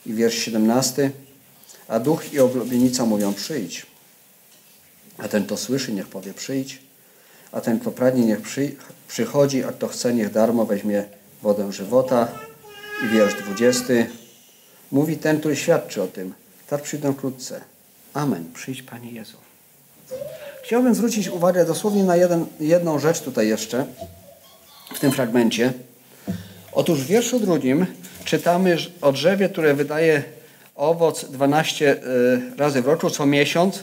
I 0.07 0.15
wiersz 0.15 0.39
17. 0.39 1.11
A 1.89 1.99
duch 2.01 2.33
i 2.33 2.41
oblubienica 2.41 3.05
mówią 3.05 3.35
przyjdź. 3.35 3.98
A 5.19 5.29
ten, 5.29 5.45
kto 5.45 5.57
słyszy, 5.57 5.93
niech 5.93 6.09
powie 6.09 6.35
przyjdź. 6.35 6.81
A 7.53 7.61
ten, 7.61 7.81
kto 7.81 7.91
pragnie, 7.91 8.27
niech 8.27 8.41
przy, 8.41 8.75
przychodzi, 9.09 9.65
a 9.65 9.73
kto 9.73 9.89
chce, 9.89 10.15
niech 10.15 10.33
darmo 10.33 10.67
weźmie 10.67 11.05
wodę 11.43 11.73
żywota. 11.73 12.29
I 13.05 13.09
wiersz 13.09 13.35
20. 13.35 13.85
Mówi 14.93 15.17
ten, 15.17 15.41
który 15.41 15.57
świadczy 15.57 16.03
o 16.03 16.07
tym. 16.07 16.35
Tak 16.69 16.83
przyjdę 16.83 17.13
wkrótce. 17.13 17.61
Amen. 18.15 18.45
Przyjdź, 18.55 18.83
Panie 18.83 19.13
Jezu. 19.13 19.37
Chciałbym 20.65 20.95
zwrócić 20.95 21.29
uwagę 21.29 21.65
dosłownie 21.65 22.05
na 22.05 22.17
jeden, 22.17 22.47
jedną 22.61 22.99
rzecz 22.99 23.21
tutaj 23.21 23.49
jeszcze 23.49 23.87
w 24.95 25.01
tym 25.01 25.13
fragmencie. 25.13 25.73
Otóż 26.73 27.01
w 27.01 27.07
wierszu 27.07 27.41
drugim 27.41 27.87
czytamy 28.25 28.77
o 29.01 29.13
drzewie, 29.13 29.49
które 29.49 29.75
wydaje 29.75 30.23
owoc 30.75 31.25
12 31.25 31.93
y, 31.93 32.57
razy 32.57 32.83
w 32.83 32.87
roku, 32.87 33.11
co 33.11 33.27
miesiąc, 33.27 33.83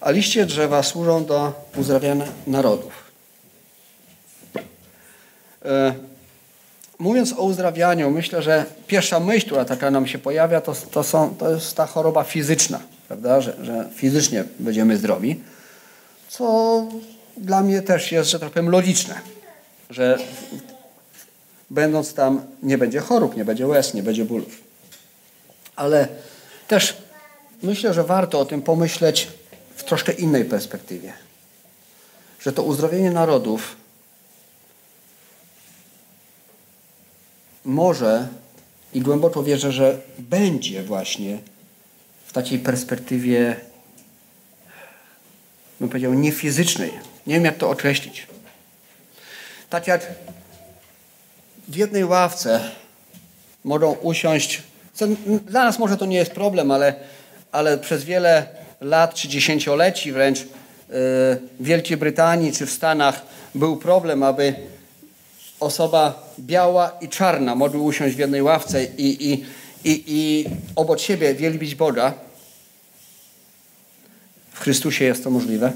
a 0.00 0.10
liście 0.10 0.46
drzewa 0.46 0.82
służą 0.82 1.24
do 1.24 1.52
uzdrawiania 1.76 2.26
narodów. 2.46 2.92
Y, 4.56 5.68
mówiąc 6.98 7.32
o 7.32 7.42
uzdrawianiu, 7.42 8.10
myślę, 8.10 8.42
że 8.42 8.64
pierwsza 8.86 9.20
myśl, 9.20 9.46
która 9.46 9.64
taka 9.64 9.90
nam 9.90 10.06
się 10.06 10.18
pojawia, 10.18 10.60
to, 10.60 10.74
to, 10.90 11.02
są, 11.02 11.34
to 11.38 11.50
jest 11.50 11.76
ta 11.76 11.86
choroba 11.86 12.24
fizyczna, 12.24 12.80
prawda? 13.08 13.40
Że, 13.40 13.56
że 13.64 13.88
fizycznie 13.94 14.44
będziemy 14.58 14.96
zdrowi 14.96 15.40
co 16.28 16.86
dla 17.36 17.62
mnie 17.62 17.82
też 17.82 18.12
jest, 18.12 18.30
że 18.30 18.40
tak 18.40 18.50
powiem, 18.50 18.70
logiczne, 18.70 19.20
że 19.90 20.18
będąc 21.70 22.14
tam 22.14 22.42
nie 22.62 22.78
będzie 22.78 23.00
chorób, 23.00 23.36
nie 23.36 23.44
będzie 23.44 23.66
łez, 23.66 23.94
nie 23.94 24.02
będzie 24.02 24.24
bólów. 24.24 24.60
Ale 25.76 26.08
też 26.68 26.96
myślę, 27.62 27.94
że 27.94 28.04
warto 28.04 28.40
o 28.40 28.44
tym 28.44 28.62
pomyśleć 28.62 29.28
w 29.76 29.84
troszkę 29.84 30.12
innej 30.12 30.44
perspektywie. 30.44 31.12
Że 32.40 32.52
to 32.52 32.62
uzdrowienie 32.62 33.10
narodów 33.10 33.76
może 37.64 38.28
i 38.94 39.00
głęboko 39.00 39.42
wierzę, 39.42 39.72
że 39.72 40.00
będzie 40.18 40.82
właśnie 40.82 41.38
w 42.26 42.32
takiej 42.32 42.58
perspektywie 42.58 43.56
bym 45.80 45.88
powiedział, 45.88 46.14
niefizycznej. 46.14 46.92
Nie 47.26 47.34
wiem, 47.34 47.44
jak 47.44 47.56
to 47.56 47.70
określić. 47.70 48.26
Tak 49.70 49.86
jak 49.86 50.06
w 51.68 51.76
jednej 51.76 52.04
ławce 52.04 52.70
mogą 53.64 53.92
usiąść, 53.92 54.62
co 54.94 55.06
dla 55.46 55.64
nas 55.64 55.78
może 55.78 55.96
to 55.96 56.06
nie 56.06 56.16
jest 56.16 56.30
problem, 56.30 56.70
ale, 56.70 56.94
ale 57.52 57.78
przez 57.78 58.04
wiele 58.04 58.46
lat 58.86 59.14
czy 59.14 59.28
dziesięcioleci 59.28 60.12
wręcz 60.12 60.38
yy, 60.40 60.46
w 60.88 61.40
Wielkiej 61.60 61.96
Brytanii 61.96 62.52
czy 62.52 62.66
w 62.66 62.70
Stanach 62.70 63.22
był 63.54 63.76
problem, 63.76 64.22
aby 64.22 64.54
osoba 65.60 66.32
biała 66.38 66.92
i 67.00 67.08
czarna 67.08 67.54
mogły 67.54 67.80
usiąść 67.80 68.16
w 68.16 68.18
jednej 68.18 68.42
ławce 68.42 68.84
i, 68.84 69.32
i, 69.32 69.44
i, 69.84 70.04
i 70.06 70.44
obok 70.76 71.00
siebie 71.00 71.34
wielbić 71.34 71.74
Boga. 71.74 72.14
W 74.52 74.60
Chrystusie 74.60 75.04
jest 75.04 75.24
to 75.24 75.30
możliwe. 75.30 75.72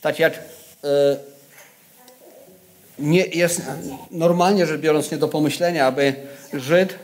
Tak 0.00 0.18
jak 0.18 0.34
e, 0.34 1.16
nie 2.98 3.24
jest 3.24 3.62
normalnie 4.10 4.66
rzecz 4.66 4.80
biorąc 4.80 5.10
nie 5.10 5.18
do 5.18 5.28
pomyślenia, 5.28 5.86
aby 5.86 6.14
Żyd, 6.52 6.94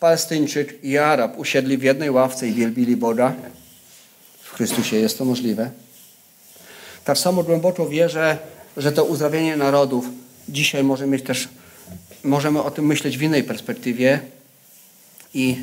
Palestyńczyk 0.00 0.84
i 0.84 0.98
Arab 0.98 1.38
usiedli 1.38 1.78
w 1.78 1.82
jednej 1.82 2.10
ławce 2.10 2.48
i 2.48 2.52
wielbili 2.52 2.96
Boga. 2.96 3.34
W 4.52 4.56
Chrystusie 4.56 4.96
jest 4.96 5.18
to 5.18 5.24
możliwe. 5.24 5.70
Tak 7.04 7.18
samo 7.18 7.42
głęboko 7.42 7.88
wierzę, 7.88 8.38
że 8.76 8.92
to 8.92 9.04
uzdrawienie 9.04 9.56
narodów 9.56 10.04
dzisiaj 10.48 10.84
może 10.84 11.06
mieć 11.06 11.24
też, 11.24 11.48
możemy 12.24 12.62
o 12.62 12.70
tym 12.70 12.86
myśleć 12.86 13.18
w 13.18 13.22
innej 13.22 13.44
perspektywie. 13.44 14.20
I 15.34 15.56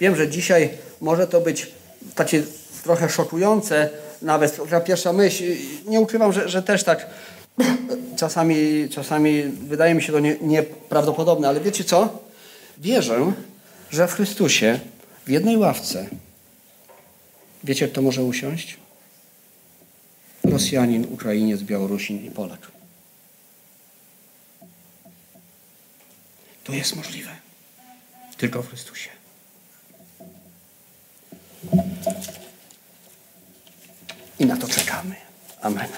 wiem, 0.00 0.16
że 0.16 0.28
dzisiaj 0.28 0.70
może 1.00 1.26
to 1.26 1.40
być 1.40 1.66
takie 2.14 2.42
trochę 2.82 3.08
szokujące, 3.08 3.90
nawet 4.22 4.60
pierwsza 4.86 5.12
myśl. 5.12 5.44
Nie 5.86 6.00
ukrywam, 6.00 6.32
że, 6.32 6.48
że 6.48 6.62
też 6.62 6.84
tak 6.84 7.06
czasami, 8.20 8.88
czasami 8.90 9.42
wydaje 9.42 9.94
mi 9.94 10.02
się 10.02 10.12
to 10.12 10.20
nie, 10.20 10.36
nieprawdopodobne, 10.40 11.48
ale 11.48 11.60
wiecie 11.60 11.84
co? 11.84 12.18
Wierzę, 12.78 13.32
że 13.90 14.08
w 14.08 14.12
Chrystusie 14.12 14.80
w 15.26 15.30
jednej 15.30 15.56
ławce, 15.56 16.06
wiecie 17.64 17.88
kto 17.88 18.02
może 18.02 18.24
usiąść? 18.24 18.76
Rosjanin, 20.44 21.06
Ukrainiec, 21.10 21.62
Białorusin 21.62 22.24
i 22.24 22.30
Polak. 22.30 22.70
To 26.64 26.72
jest 26.72 26.96
możliwe. 26.96 27.30
Tylko 28.36 28.62
w 28.62 28.68
Chrystusie. 28.68 29.10
I 34.38 34.46
na 34.46 34.56
to 34.56 34.68
czekamy. 34.68 35.14
Amen. 35.60 35.88